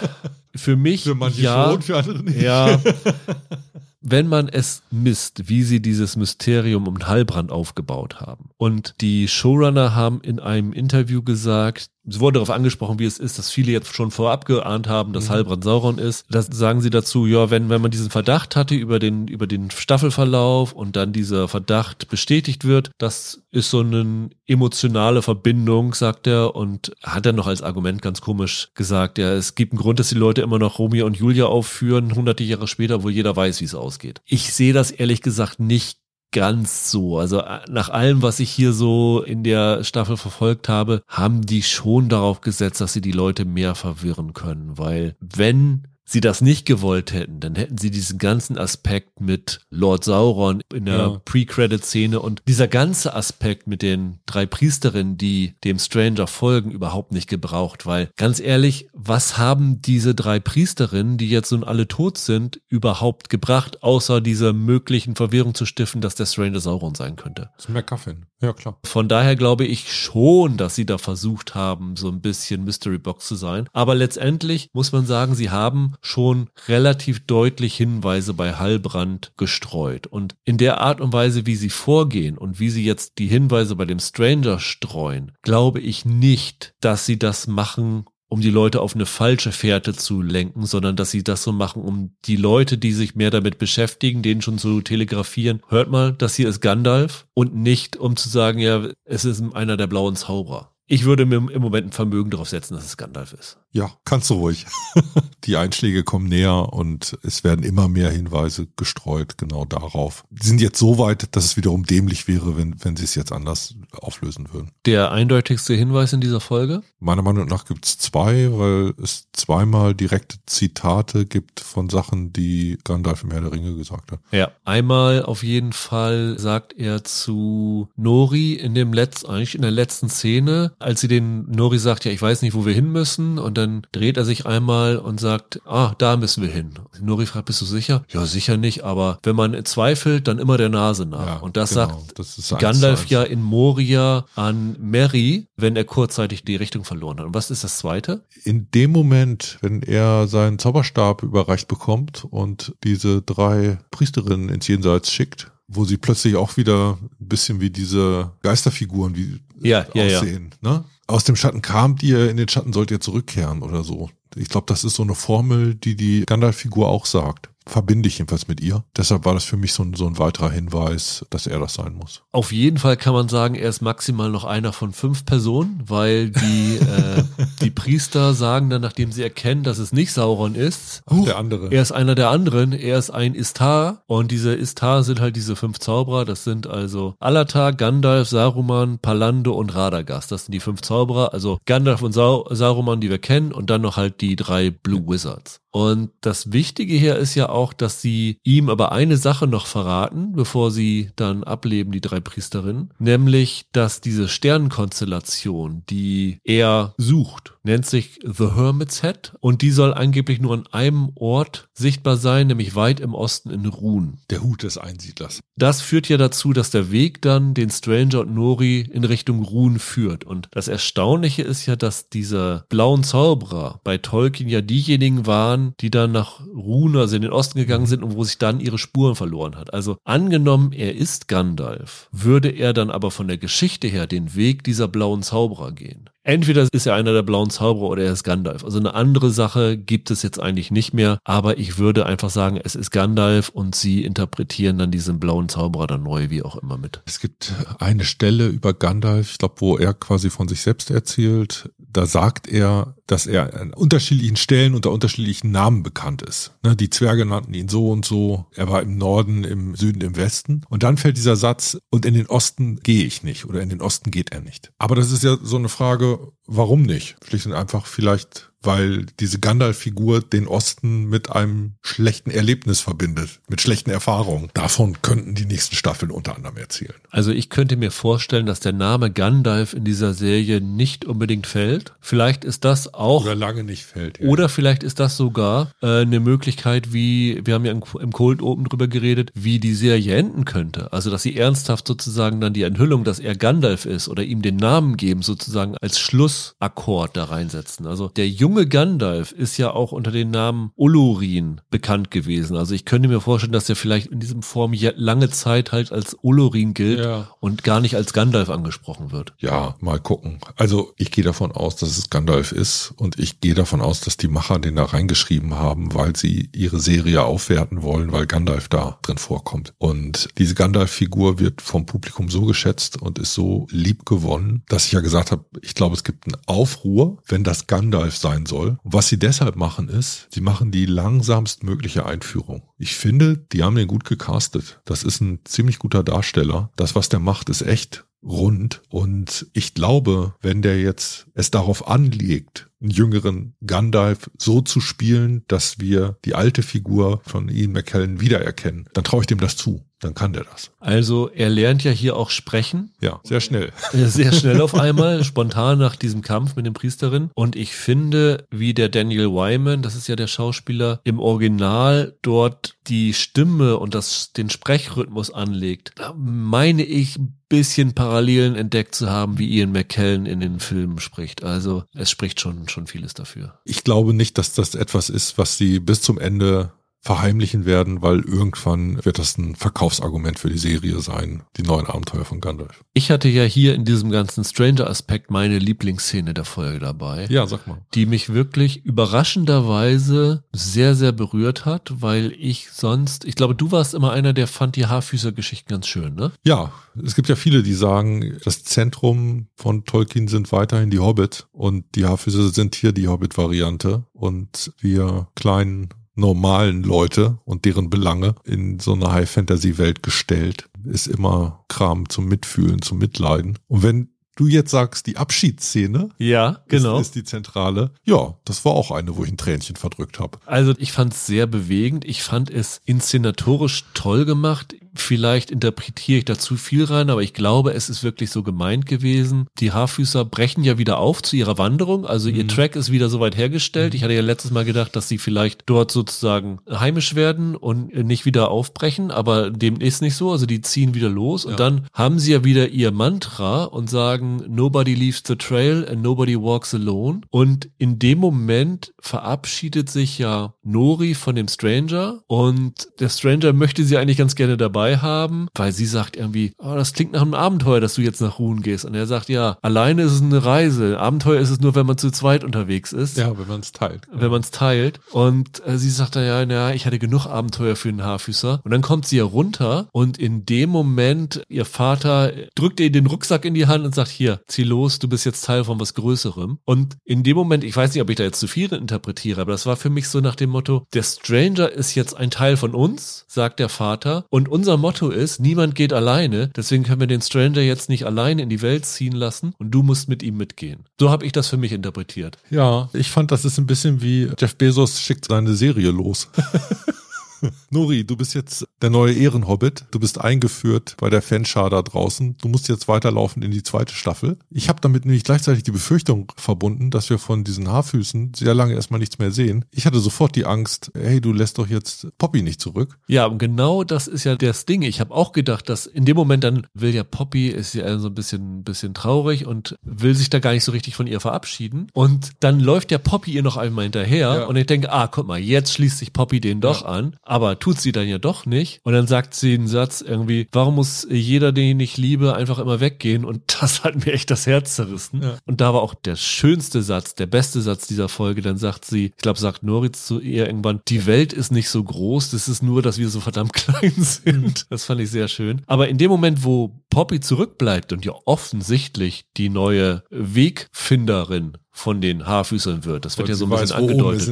[0.56, 2.40] für mich für manche ja, schon, für andere nicht.
[2.40, 2.80] Ja.
[4.02, 8.50] wenn man es misst, wie sie dieses Mysterium um Heilbrand aufgebaut haben.
[8.56, 13.38] Und die Showrunner haben in einem Interview gesagt, es wurde darauf angesprochen, wie es ist,
[13.38, 15.34] dass viele jetzt schon vorab geahnt haben, dass mhm.
[15.34, 16.26] Heilbrand Sauron ist.
[16.30, 19.70] Das sagen sie dazu, ja, wenn, wenn man diesen Verdacht hatte über den, über den
[19.70, 26.56] Staffelverlauf und dann dieser Verdacht bestätigt wird, das ist so eine emotionale Verbindung, sagt er,
[26.56, 30.08] und hat er noch als Argument ganz komisch gesagt, ja, es gibt einen Grund, dass
[30.08, 33.66] die Leute immer noch Romeo und Julia aufführen, hunderte Jahre später, wo jeder weiß, wie
[33.66, 34.20] es ausgeht.
[34.24, 36.01] Ich sehe das ehrlich gesagt nicht
[36.32, 37.18] ganz so.
[37.18, 41.62] Also äh, nach allem, was ich hier so in der Staffel verfolgt habe, haben die
[41.62, 46.66] schon darauf gesetzt, dass sie die Leute mehr verwirren können, weil wenn sie das nicht
[46.66, 51.20] gewollt hätten, dann hätten sie diesen ganzen Aspekt mit Lord Sauron in der ja.
[51.24, 57.28] Pre-Credit-Szene und dieser ganze Aspekt mit den drei Priesterinnen, die dem Stranger folgen, überhaupt nicht
[57.28, 62.60] gebraucht, weil ganz ehrlich, was haben diese drei Priesterinnen, die jetzt nun alle tot sind,
[62.68, 67.50] überhaupt gebracht, außer dieser möglichen Verwirrung zu stiften, dass der Stranger Sauron sein könnte?
[67.56, 68.26] Das ist McGuffin.
[68.42, 68.78] Ja, klar.
[68.84, 73.26] Von daher glaube ich schon, dass sie da versucht haben, so ein bisschen Mystery Box
[73.26, 73.68] zu sein.
[73.72, 80.06] Aber letztendlich muss man sagen, sie haben schon relativ deutlich Hinweise bei Hallbrand gestreut.
[80.06, 83.76] Und in der Art und Weise, wie sie vorgehen und wie sie jetzt die Hinweise
[83.76, 88.94] bei dem Stranger streuen, glaube ich nicht, dass sie das machen, um die Leute auf
[88.94, 92.92] eine falsche Fährte zu lenken, sondern dass sie das so machen, um die Leute, die
[92.92, 97.54] sich mehr damit beschäftigen, denen schon zu telegrafieren, hört mal, das hier ist Gandalf und
[97.54, 100.72] nicht um zu sagen, ja, es ist einer der blauen Zauberer.
[100.86, 103.58] Ich würde mir im Moment ein Vermögen darauf setzen, dass es Gandalf ist.
[103.72, 104.66] Ja, kannst du ruhig.
[105.44, 110.24] die Einschläge kommen näher und es werden immer mehr Hinweise gestreut genau darauf.
[110.30, 113.32] Die sind jetzt so weit, dass es wiederum dämlich wäre, wenn, wenn sie es jetzt
[113.32, 114.70] anders auflösen würden.
[114.84, 116.82] Der eindeutigste Hinweis in dieser Folge?
[117.00, 122.78] Meiner Meinung nach gibt es zwei, weil es zweimal direkte Zitate gibt von Sachen, die
[122.84, 124.20] Gandalf im Herr der Ringe gesagt hat.
[124.32, 129.70] Ja, einmal auf jeden Fall sagt er zu Nori in dem letzten, eigentlich in der
[129.70, 133.38] letzten Szene, als sie den Nori sagt, ja, ich weiß nicht, wo wir hin müssen
[133.38, 133.61] und dann
[133.92, 136.74] dreht er sich einmal und sagt, ah, da müssen wir hin.
[137.00, 138.04] Nori fragt, bist du sicher?
[138.08, 141.26] Ja, sicher nicht, aber wenn man zweifelt, dann immer der Nase nach.
[141.26, 141.88] Ja, und das genau.
[141.88, 147.26] sagt das Gandalf ja in Moria an Mary, wenn er kurzzeitig die Richtung verloren hat.
[147.26, 148.24] Und was ist das zweite?
[148.44, 155.12] In dem Moment, wenn er seinen Zauberstab überreicht bekommt und diese drei Priesterinnen ins Jenseits
[155.12, 160.54] schickt, wo sie plötzlich auch wieder ein bisschen wie diese Geisterfiguren wie ja, aussehen.
[160.62, 160.70] Ja.
[160.70, 160.84] Ne?
[161.12, 164.08] Aus dem Schatten kamt ihr, in den Schatten sollt ihr zurückkehren oder so.
[164.34, 168.48] Ich glaube, das ist so eine Formel, die die Gandalf-Figur auch sagt verbinde ich jedenfalls
[168.48, 168.84] mit ihr.
[168.96, 171.94] Deshalb war das für mich so ein, so ein weiterer Hinweis, dass er das sein
[171.94, 172.22] muss.
[172.32, 176.30] Auf jeden Fall kann man sagen, er ist maximal noch einer von fünf Personen, weil
[176.30, 177.24] die, äh,
[177.60, 181.70] die Priester sagen dann, nachdem sie erkennen, dass es nicht Sauron ist, Ach, der andere.
[181.70, 185.56] er ist einer der anderen, er ist ein Istar und diese Istar sind halt diese
[185.56, 190.32] fünf Zauberer, das sind also Alatar, Gandalf, Saruman, Palando und Radagast.
[190.32, 193.82] Das sind die fünf Zauberer, also Gandalf und Sau Saruman, die wir kennen und dann
[193.82, 195.60] noch halt die drei Blue Wizards.
[195.70, 200.32] Und das Wichtige hier ist ja auch, dass sie ihm aber eine Sache noch verraten,
[200.32, 207.86] bevor sie dann ableben, die drei Priesterinnen, nämlich, dass diese Sternenkonstellation, die er sucht, nennt
[207.86, 212.74] sich The Hermit's Head und die soll angeblich nur an einem Ort sichtbar sein, nämlich
[212.74, 214.18] weit im Osten in Ruhn.
[214.30, 215.40] Der Hut des Einsiedlers.
[215.56, 219.78] Das führt ja dazu, dass der Weg dann den Stranger und Nori in Richtung Ruhn
[219.78, 220.24] führt.
[220.24, 225.90] Und das Erstaunliche ist ja, dass diese blauen Zauberer bei Tolkien ja diejenigen waren, die
[225.90, 229.14] dann nach Ruhn, also in den Osten gegangen sind und wo sich dann ihre Spuren
[229.14, 229.72] verloren hat.
[229.72, 234.64] Also angenommen, er ist Gandalf, würde er dann aber von der Geschichte her den Weg
[234.64, 236.08] dieser blauen Zauberer gehen.
[236.24, 238.64] Entweder ist er einer der blauen Zauberer oder er ist Gandalf.
[238.64, 242.60] Also eine andere Sache gibt es jetzt eigentlich nicht mehr, aber ich würde einfach sagen,
[242.62, 246.78] es ist Gandalf und sie interpretieren dann diesen blauen Zauberer dann neu, wie auch immer
[246.78, 247.02] mit.
[247.06, 251.70] Es gibt eine Stelle über Gandalf, ich glaube, wo er quasi von sich selbst erzählt.
[251.92, 256.52] Da sagt er, dass er an unterschiedlichen Stellen unter unterschiedlichen Namen bekannt ist.
[256.62, 258.46] Ne, die Zwerge nannten ihn so und so.
[258.54, 260.62] Er war im Norden, im Süden, im Westen.
[260.68, 263.82] Und dann fällt dieser Satz, und in den Osten gehe ich nicht oder in den
[263.82, 264.72] Osten geht er nicht.
[264.78, 267.16] Aber das ist ja so eine Frage, warum nicht?
[267.26, 273.60] Schlicht und einfach vielleicht weil diese Gandalf-Figur den Osten mit einem schlechten Erlebnis verbindet, mit
[273.60, 274.50] schlechten Erfahrungen.
[274.54, 276.94] Davon könnten die nächsten Staffeln unter anderem erzählen.
[277.10, 281.92] Also ich könnte mir vorstellen, dass der Name Gandalf in dieser Serie nicht unbedingt fällt.
[282.00, 283.24] Vielleicht ist das auch.
[283.24, 284.20] Oder lange nicht fällt.
[284.20, 284.28] Ja.
[284.28, 288.42] Oder vielleicht ist das sogar äh, eine Möglichkeit, wie, wir haben ja im, im Cold
[288.42, 290.92] Open drüber geredet, wie die Serie enden könnte.
[290.92, 294.56] Also, dass sie ernsthaft sozusagen dann die Enthüllung, dass er Gandalf ist oder ihm den
[294.56, 297.86] Namen geben, sozusagen als Schlussakkord da reinsetzen.
[297.86, 302.54] Also der Junge junge Gandalf ist ja auch unter dem Namen Olorin bekannt gewesen.
[302.54, 306.22] Also ich könnte mir vorstellen, dass er vielleicht in diesem Form lange Zeit halt als
[306.22, 307.30] Olorin gilt ja.
[307.40, 309.32] und gar nicht als Gandalf angesprochen wird.
[309.38, 310.38] Ja, mal gucken.
[310.56, 314.18] Also ich gehe davon aus, dass es Gandalf ist und ich gehe davon aus, dass
[314.18, 318.98] die Macher den da reingeschrieben haben, weil sie ihre Serie aufwerten wollen, weil Gandalf da
[319.00, 319.72] drin vorkommt.
[319.78, 324.92] Und diese Gandalf-Figur wird vom Publikum so geschätzt und ist so lieb gewonnen, dass ich
[324.92, 328.78] ja gesagt habe, ich glaube, es gibt einen Aufruhr, wenn das Gandalf sein sein soll.
[328.82, 332.62] Und was sie deshalb machen ist, sie machen die langsamst mögliche Einführung.
[332.78, 334.80] Ich finde, die haben den gut gecastet.
[334.84, 336.70] Das ist ein ziemlich guter Darsteller.
[336.76, 338.82] Das, was der macht, ist echt rund.
[338.88, 345.44] Und ich glaube, wenn der jetzt es darauf anlegt, einen jüngeren Gandalf so zu spielen,
[345.48, 349.84] dass wir die alte Figur von Ian McKellen wiedererkennen, dann traue ich dem das zu.
[350.00, 350.72] Dann kann der das.
[350.80, 352.90] Also er lernt ja hier auch sprechen.
[353.00, 353.72] Ja, sehr schnell.
[353.92, 357.30] Sehr schnell auf einmal, spontan nach diesem Kampf mit den Priesterin.
[357.34, 362.74] Und ich finde, wie der Daniel Wyman, das ist ja der Schauspieler, im Original dort
[362.88, 365.92] die Stimme und das, den Sprechrhythmus anlegt.
[365.94, 367.20] Da meine ich
[367.52, 371.44] bisschen Parallelen entdeckt zu haben, wie Ian McKellen in den Filmen spricht.
[371.44, 373.58] Also es spricht schon, schon vieles dafür.
[373.64, 376.72] Ich glaube nicht, dass das etwas ist, was sie bis zum Ende
[377.02, 382.24] verheimlichen werden, weil irgendwann wird das ein Verkaufsargument für die Serie sein, die neuen Abenteuer
[382.24, 382.84] von Gandalf.
[382.94, 387.26] Ich hatte ja hier in diesem ganzen Stranger-Aspekt meine Lieblingsszene der Folge dabei.
[387.28, 387.78] Ja, sag mal.
[387.94, 393.94] Die mich wirklich überraschenderweise sehr, sehr berührt hat, weil ich sonst, ich glaube, du warst
[393.94, 396.30] immer einer, der fand die Haarfüßer-Geschichten ganz schön, ne?
[396.44, 396.72] Ja,
[397.04, 401.84] es gibt ja viele, die sagen, das Zentrum von Tolkien sind weiterhin die Hobbit und
[401.96, 408.78] die Haarfüßer sind hier die Hobbit-Variante und wir kleinen normalen Leute und deren Belange in
[408.80, 410.68] so eine High-Fantasy-Welt gestellt.
[410.84, 413.58] Ist immer Kram zum Mitfühlen, zum Mitleiden.
[413.68, 416.10] Und wenn du jetzt sagst, die Abschiedsszene.
[416.18, 416.98] Ja, genau.
[416.98, 417.92] Ist, ist die zentrale.
[418.04, 420.38] Ja, das war auch eine, wo ich ein Tränchen verdrückt habe.
[420.46, 422.04] Also ich fand es sehr bewegend.
[422.04, 424.74] Ich fand es inszenatorisch toll gemacht.
[424.94, 428.86] Vielleicht interpretiere ich da zu viel rein, aber ich glaube, es ist wirklich so gemeint
[428.86, 429.46] gewesen.
[429.58, 432.04] Die Haarfüßer brechen ja wieder auf zu ihrer Wanderung.
[432.06, 432.48] Also ihr mhm.
[432.48, 433.94] Track ist wieder soweit hergestellt.
[433.94, 438.26] Ich hatte ja letztes Mal gedacht, dass sie vielleicht dort sozusagen heimisch werden und nicht
[438.26, 440.30] wieder aufbrechen, aber dem ist nicht so.
[440.30, 441.56] Also die ziehen wieder los und ja.
[441.56, 446.38] dann haben sie ja wieder ihr Mantra und sagen, nobody leaves the trail and nobody
[446.38, 447.22] walks alone.
[447.30, 453.84] Und in dem Moment verabschiedet sich ja Nori von dem Stranger und der Stranger möchte
[453.84, 457.22] sie eigentlich ganz gerne dabei dabei haben, weil sie sagt irgendwie, oh, das klingt nach
[457.22, 458.84] einem Abenteuer, dass du jetzt nach Ruhen gehst.
[458.84, 460.98] Und er sagt, ja, alleine ist es eine Reise.
[460.98, 463.16] Abenteuer ist es nur, wenn man zu zweit unterwegs ist.
[463.16, 464.08] Ja, wenn man es teilt.
[464.12, 465.00] Wenn man es teilt.
[465.12, 468.60] Und äh, sie sagt dann, ja, naja, ich hatte genug Abenteuer für einen Haarfüßer.
[468.64, 473.06] Und dann kommt sie ja runter und in dem Moment, ihr Vater drückt ihr den
[473.06, 475.94] Rucksack in die Hand und sagt, hier, zieh los, du bist jetzt Teil von was
[475.94, 476.58] Größerem.
[476.64, 479.52] Und in dem Moment, ich weiß nicht, ob ich da jetzt zu viel interpretiere, aber
[479.52, 482.74] das war für mich so nach dem Motto, der Stranger ist jetzt ein Teil von
[482.74, 487.06] uns, sagt der Vater, und unser unser Motto ist, niemand geht alleine, deswegen können wir
[487.06, 490.38] den Stranger jetzt nicht alleine in die Welt ziehen lassen und du musst mit ihm
[490.38, 490.84] mitgehen.
[490.98, 492.38] So habe ich das für mich interpretiert.
[492.48, 496.30] Ja, ich fand, das ist ein bisschen wie Jeff Bezos schickt seine Serie los.
[497.70, 499.84] Nuri, du bist jetzt der neue Ehrenhobbit.
[499.90, 502.36] Du bist eingeführt bei der Fanschar da draußen.
[502.38, 504.38] Du musst jetzt weiterlaufen in die zweite Staffel.
[504.50, 508.74] Ich habe damit nämlich gleichzeitig die Befürchtung verbunden, dass wir von diesen Haarfüßen sehr lange
[508.74, 509.64] erstmal nichts mehr sehen.
[509.70, 512.98] Ich hatte sofort die Angst, hey, du lässt doch jetzt Poppy nicht zurück.
[513.06, 514.82] Ja, und genau das ist ja das Ding.
[514.82, 518.08] Ich habe auch gedacht, dass in dem Moment dann will ja Poppy, ist ja so
[518.08, 521.88] ein bisschen, bisschen traurig und will sich da gar nicht so richtig von ihr verabschieden.
[521.92, 524.44] Und dann läuft ja Poppy ihr noch einmal hinterher ja.
[524.46, 526.88] und ich denke, ah, guck mal, jetzt schließt sich Poppy den doch ja.
[526.88, 528.80] an aber tut sie dann ja doch nicht.
[528.84, 532.78] Und dann sagt sie einen Satz irgendwie, warum muss jeder, den ich liebe, einfach immer
[532.78, 533.24] weggehen?
[533.24, 535.22] Und das hat mir echt das Herz zerrissen.
[535.22, 535.38] Ja.
[535.46, 538.42] Und da war auch der schönste Satz, der beste Satz dieser Folge.
[538.42, 541.82] Dann sagt sie, ich glaube, sagt Noritz zu ihr irgendwann, die Welt ist nicht so
[541.82, 544.66] groß, das ist nur, dass wir so verdammt klein sind.
[544.68, 545.62] Das fand ich sehr schön.
[545.66, 552.26] Aber in dem Moment, wo Poppy zurückbleibt und ja offensichtlich die neue Wegfinderin von den
[552.26, 553.06] Haarfüßern wird.
[553.06, 554.28] Das wird ja so ein bisschen weiß, angedeutet.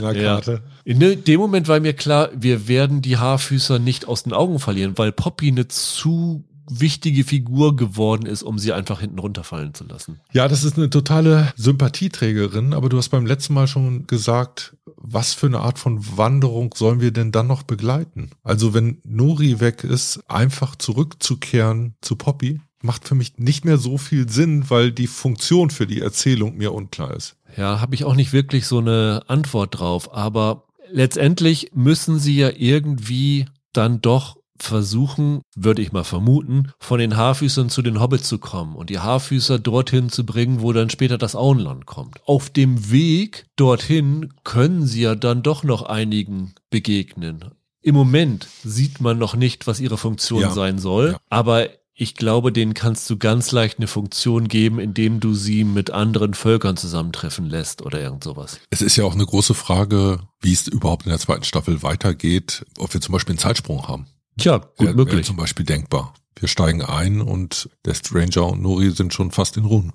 [0.84, 1.10] In, ja.
[1.10, 4.96] in dem Moment war mir klar, wir werden die Haarfüßer nicht aus den Augen verlieren,
[4.96, 10.20] weil Poppy eine zu wichtige Figur geworden ist, um sie einfach hinten runterfallen zu lassen.
[10.32, 15.34] Ja, das ist eine totale Sympathieträgerin, aber du hast beim letzten Mal schon gesagt, was
[15.34, 18.30] für eine Art von Wanderung sollen wir denn dann noch begleiten?
[18.44, 23.98] Also wenn Nuri weg ist, einfach zurückzukehren zu Poppy, macht für mich nicht mehr so
[23.98, 27.36] viel Sinn, weil die Funktion für die Erzählung mir unklar ist.
[27.56, 32.50] Ja, habe ich auch nicht wirklich so eine Antwort drauf, aber letztendlich müssen sie ja
[32.54, 38.38] irgendwie dann doch versuchen, würde ich mal vermuten, von den Haarfüßern zu den Hobbits zu
[38.38, 42.20] kommen und die Haarfüßer dorthin zu bringen, wo dann später das Auenland kommt.
[42.26, 47.46] Auf dem Weg dorthin können sie ja dann doch noch einigen begegnen.
[47.82, 50.50] Im Moment sieht man noch nicht, was ihre Funktion ja.
[50.50, 51.18] sein soll, ja.
[51.30, 51.68] aber
[52.00, 56.32] ich glaube, denen kannst du ganz leicht eine Funktion geben, indem du sie mit anderen
[56.32, 58.58] Völkern zusammentreffen lässt oder irgend sowas.
[58.70, 62.64] Es ist ja auch eine große Frage, wie es überhaupt in der zweiten Staffel weitergeht,
[62.78, 64.06] ob wir zum Beispiel einen Zeitsprung haben.
[64.38, 65.16] Tja, gut wär, möglich.
[65.16, 66.14] Wäre zum Beispiel denkbar.
[66.38, 69.92] Wir steigen ein und der Stranger und Nori sind schon fast in Ruhen.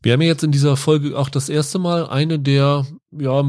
[0.00, 3.44] Wir haben jetzt in dieser Folge auch das erste Mal eine der, ja,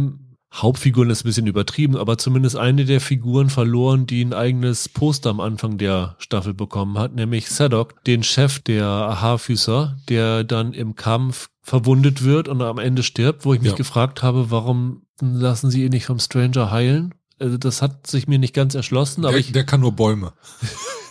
[0.53, 5.29] Hauptfiguren ist ein bisschen übertrieben, aber zumindest eine der Figuren verloren, die ein eigenes Poster
[5.29, 10.95] am Anfang der Staffel bekommen hat, nämlich Sadok, den Chef der Haarfüßer, der dann im
[10.95, 13.77] Kampf verwundet wird und am Ende stirbt, wo ich mich ja.
[13.77, 17.13] gefragt habe, warum lassen sie ihn nicht vom Stranger heilen?
[17.37, 19.51] Also das hat sich mir nicht ganz erschlossen, aber der, ich.
[19.51, 20.33] Der kann nur Bäume.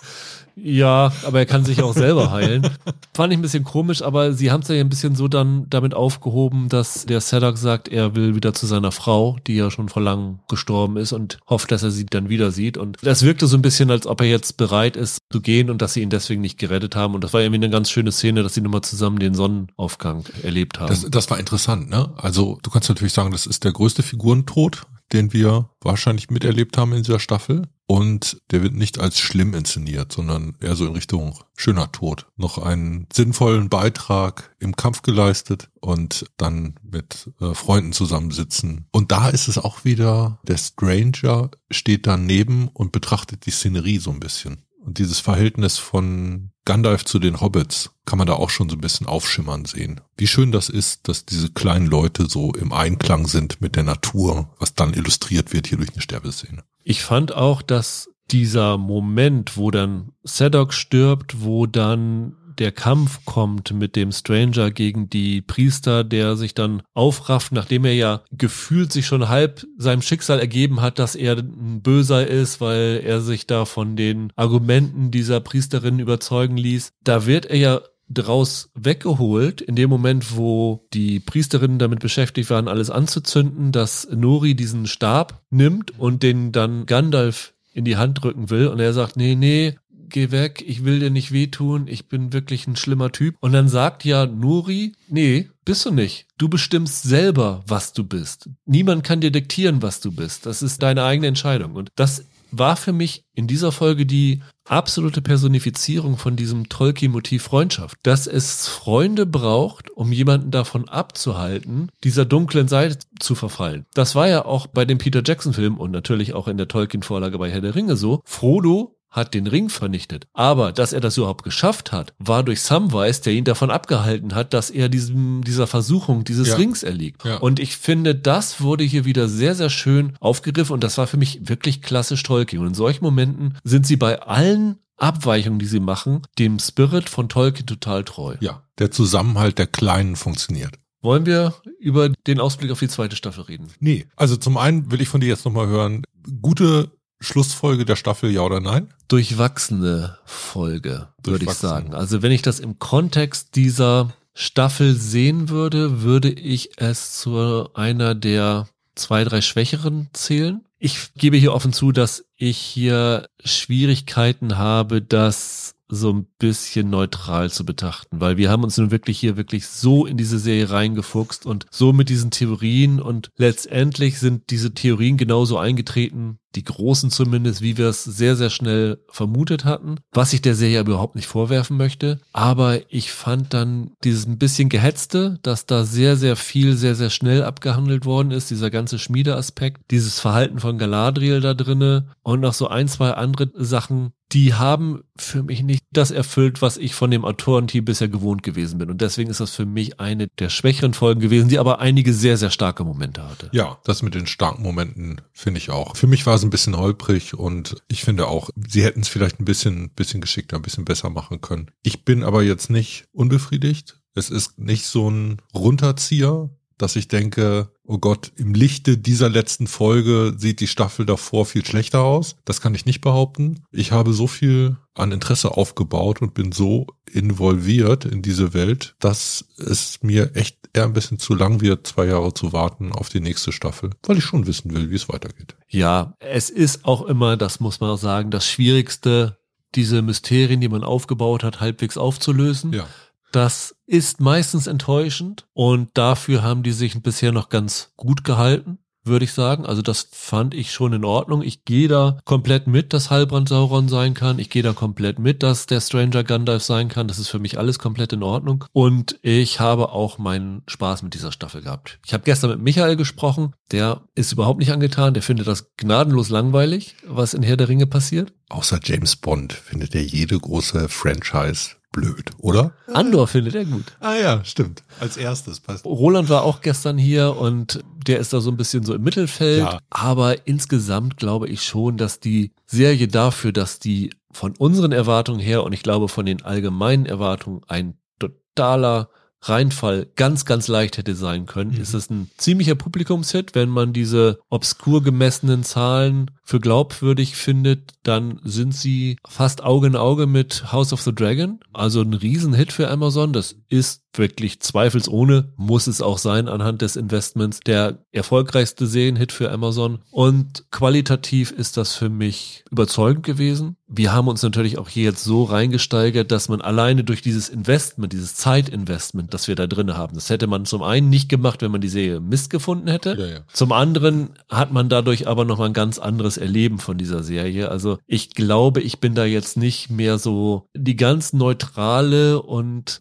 [0.63, 2.69] Ja, aber er kann sich auch selber heilen.
[3.15, 5.95] Fand ich ein bisschen komisch, aber sie haben es ja ein bisschen so dann damit
[5.95, 10.03] aufgehoben, dass der Sadok sagt, er will wieder zu seiner Frau, die ja schon vor
[10.03, 12.77] langem gestorben ist und hofft, dass er sie dann wieder sieht.
[12.77, 15.83] Und das wirkte so ein bisschen, als ob er jetzt bereit ist zu gehen und
[15.83, 17.15] dass sie ihn deswegen nicht gerettet haben.
[17.15, 20.81] Und das war irgendwie eine ganz schöne Szene, dass sie nochmal zusammen den Sonnenaufgang erlebt
[20.81, 20.89] haben.
[20.89, 22.11] Das, das war interessant, ne?
[22.17, 24.83] Also du kannst natürlich sagen, das ist der größte Figurentod,
[25.13, 27.63] den wir wahrscheinlich miterlebt haben in dieser Staffel.
[27.87, 32.27] Und der wird nicht als schlimm inszeniert, sondern eher so in Richtung schöner Tod.
[32.37, 38.87] Noch einen sinnvollen Beitrag im Kampf geleistet und dann mit äh, Freunden zusammensitzen.
[38.93, 44.11] Und da ist es auch wieder, der Stranger steht daneben und betrachtet die Szenerie so
[44.11, 44.59] ein bisschen.
[44.89, 48.80] Und dieses Verhältnis von Gandalf zu den Hobbits kann man da auch schon so ein
[48.80, 50.01] bisschen aufschimmern sehen.
[50.16, 54.49] Wie schön das ist, dass diese kleinen Leute so im Einklang sind mit der Natur,
[54.59, 56.64] was dann illustriert wird hier durch eine Sterbeszene.
[56.84, 63.73] Ich fand auch, dass dieser Moment, wo dann Sadok stirbt, wo dann der Kampf kommt
[63.73, 69.07] mit dem Stranger gegen die Priester, der sich dann aufrafft, nachdem er ja gefühlt sich
[69.07, 73.65] schon halb seinem Schicksal ergeben hat, dass er ein Böser ist, weil er sich da
[73.65, 76.91] von den Argumenten dieser Priesterin überzeugen ließ.
[77.03, 77.81] Da wird er ja
[78.11, 84.55] draus weggeholt, in dem Moment, wo die Priesterinnen damit beschäftigt waren, alles anzuzünden, dass Nori
[84.55, 89.17] diesen Stab nimmt und den dann Gandalf in die Hand drücken will und er sagt,
[89.17, 89.77] nee, nee,
[90.11, 93.37] geh weg, ich will dir nicht wehtun, ich bin wirklich ein schlimmer Typ.
[93.41, 96.27] Und dann sagt ja Nuri, nee, bist du nicht.
[96.39, 98.49] Du bestimmst selber, was du bist.
[98.65, 100.47] Niemand kann dir diktieren, was du bist.
[100.47, 101.75] Das ist deine eigene Entscheidung.
[101.75, 107.99] Und das war für mich in dieser Folge die absolute Personifizierung von diesem Tolkien-Motiv Freundschaft.
[108.03, 113.87] Dass es Freunde braucht, um jemanden davon abzuhalten, dieser dunklen Seite zu verfallen.
[113.95, 117.51] Das war ja auch bei dem Peter Jackson-Film und natürlich auch in der Tolkien-Vorlage bei
[117.51, 118.23] Herr der Ringe so.
[118.25, 120.27] Frodo hat den Ring vernichtet.
[120.33, 124.55] Aber dass er das überhaupt geschafft hat, war durch Samwise, der ihn davon abgehalten hat,
[124.55, 126.57] dass er diesem, dieser Versuchung dieses ja.
[126.57, 127.25] Rings erliegt.
[127.25, 127.37] Ja.
[127.39, 131.17] Und ich finde, das wurde hier wieder sehr, sehr schön aufgegriffen und das war für
[131.17, 132.63] mich wirklich klassisch Tolkien.
[132.63, 137.29] Und in solchen Momenten sind sie bei allen Abweichungen, die sie machen, dem Spirit von
[137.29, 138.37] Tolkien total treu.
[138.41, 140.75] Ja, der Zusammenhalt der Kleinen funktioniert.
[141.01, 143.69] Wollen wir über den Ausblick auf die zweite Staffel reden?
[143.79, 146.03] Nee, also zum einen will ich von dir jetzt nochmal hören,
[146.43, 146.91] gute
[147.21, 148.89] Schlussfolge der Staffel, ja oder nein?
[149.09, 151.95] Durchwachsene Folge, würde ich sagen.
[151.95, 158.14] Also wenn ich das im Kontext dieser Staffel sehen würde, würde ich es zu einer
[158.14, 160.64] der zwei, drei Schwächeren zählen.
[160.79, 167.51] Ich gebe hier offen zu, dass ich hier Schwierigkeiten habe, das so ein bisschen neutral
[167.51, 171.47] zu betrachten, weil wir haben uns nun wirklich hier wirklich so in diese Serie reingefuchst
[171.47, 177.61] und so mit diesen Theorien und letztendlich sind diese Theorien genauso eingetreten, die großen zumindest,
[177.61, 181.76] wie wir es sehr, sehr schnell vermutet hatten, was ich der Serie überhaupt nicht vorwerfen
[181.76, 182.20] möchte.
[182.32, 187.11] Aber ich fand dann dieses ein bisschen gehetzte, dass da sehr, sehr viel, sehr, sehr
[187.11, 192.55] schnell abgehandelt worden ist, dieser ganze Schmiedeaspekt, dieses Verhalten von Galadriel da drinne und noch
[192.55, 197.11] so ein, zwei andere Sachen, die haben für mich nicht das erfüllt, was ich von
[197.11, 198.91] dem Autorenteam bisher gewohnt gewesen bin.
[198.91, 202.37] Und deswegen ist das für mich eine der schwächeren Folgen gewesen, die aber einige sehr,
[202.37, 203.49] sehr starke Momente hatte.
[203.53, 205.97] Ja, das mit den starken Momenten finde ich auch.
[205.97, 209.41] Für mich war es ein bisschen holprig und ich finde auch, sie hätten es vielleicht
[209.41, 211.70] ein bisschen, bisschen geschickter, ein bisschen besser machen können.
[211.83, 213.99] Ich bin aber jetzt nicht unbefriedigt.
[214.14, 219.66] Es ist nicht so ein Runterzieher, dass ich denke, oh Gott, im Lichte dieser letzten
[219.66, 222.37] Folge sieht die Staffel davor viel schlechter aus.
[222.45, 223.64] Das kann ich nicht behaupten.
[223.70, 229.45] Ich habe so viel an Interesse aufgebaut und bin so involviert in diese Welt, dass
[229.59, 233.20] es mir echt eher ein bisschen zu lang wird, zwei Jahre zu warten auf die
[233.20, 235.57] nächste Staffel, weil ich schon wissen will, wie es weitergeht.
[235.68, 239.39] Ja, es ist auch immer, das muss man auch sagen, das Schwierigste,
[239.74, 242.72] diese Mysterien, die man aufgebaut hat, halbwegs aufzulösen.
[242.72, 242.87] Ja.
[243.33, 249.24] Das ist meistens enttäuschend und dafür haben die sich bisher noch ganz gut gehalten, würde
[249.24, 249.66] ich sagen.
[249.66, 251.43] Also das fand ich schon in Ordnung.
[251.43, 254.39] Ich gehe da komplett mit, dass Halbrand Sauron sein kann.
[254.39, 257.09] Ich gehe da komplett mit, dass der Stranger Gandalf sein kann.
[257.09, 258.64] Das ist für mich alles komplett in Ordnung.
[258.72, 261.99] Und ich habe auch meinen Spaß mit dieser Staffel gehabt.
[262.07, 263.55] Ich habe gestern mit Michael gesprochen.
[263.72, 265.14] Der ist überhaupt nicht angetan.
[265.14, 268.33] Der findet das gnadenlos langweilig, was in Herr der Ringe passiert.
[268.51, 272.72] Außer James Bond findet er jede große Franchise blöd, oder?
[272.92, 273.84] Andor findet er gut.
[274.01, 274.82] Ah ja, stimmt.
[275.01, 275.84] Als erstes passt.
[275.84, 279.61] Roland war auch gestern hier und der ist da so ein bisschen so im Mittelfeld.
[279.61, 279.78] Ja.
[279.90, 285.64] Aber insgesamt glaube ich schon, dass die Serie dafür, dass die von unseren Erwartungen her
[285.64, 289.09] und ich glaube von den allgemeinen Erwartungen ein totaler
[289.43, 291.80] Reinfall ganz, ganz leicht hätte sein können, Mhm.
[291.80, 293.55] ist es ein ziemlicher Publikumshit.
[293.55, 299.97] Wenn man diese obskur gemessenen Zahlen für glaubwürdig findet, dann sind sie fast Auge in
[299.97, 301.61] Auge mit House of the Dragon.
[301.72, 303.32] Also ein Riesenhit für Amazon.
[303.32, 309.51] Das ist wirklich zweifelsohne, muss es auch sein anhand des Investments, der erfolgreichste Serienhit für
[309.51, 310.01] Amazon.
[310.11, 313.77] Und qualitativ ist das für mich überzeugend gewesen.
[313.87, 318.13] Wir haben uns natürlich auch hier jetzt so reingesteigert, dass man alleine durch dieses Investment,
[318.13, 321.71] dieses Zeitinvestment, das wir da drin haben, das hätte man zum einen nicht gemacht, wenn
[321.71, 323.17] man die Serie Mist gefunden hätte.
[323.19, 323.41] Ja, ja.
[323.53, 327.71] Zum anderen hat man dadurch aber noch mal ein ganz anderes Erleben von dieser Serie.
[327.71, 333.01] Also ich glaube, ich bin da jetzt nicht mehr so die ganz neutrale und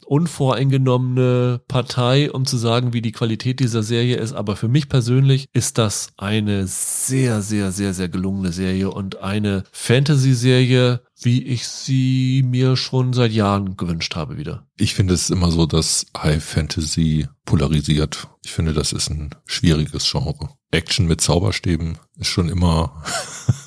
[1.08, 4.34] unvoreingenommene Partei, um zu sagen, wie die Qualität dieser Serie ist.
[4.34, 9.64] Aber für mich persönlich ist das eine sehr, sehr, sehr, sehr gelungene Serie und eine
[9.72, 14.68] Fantasy-Serie, wie ich sie mir schon seit Jahren gewünscht habe wieder.
[14.78, 18.28] Ich finde es immer so, dass High Fantasy polarisiert.
[18.44, 20.50] Ich finde, das ist ein schwieriges Genre.
[20.70, 23.04] Action mit Zauberstäben ist schon immer,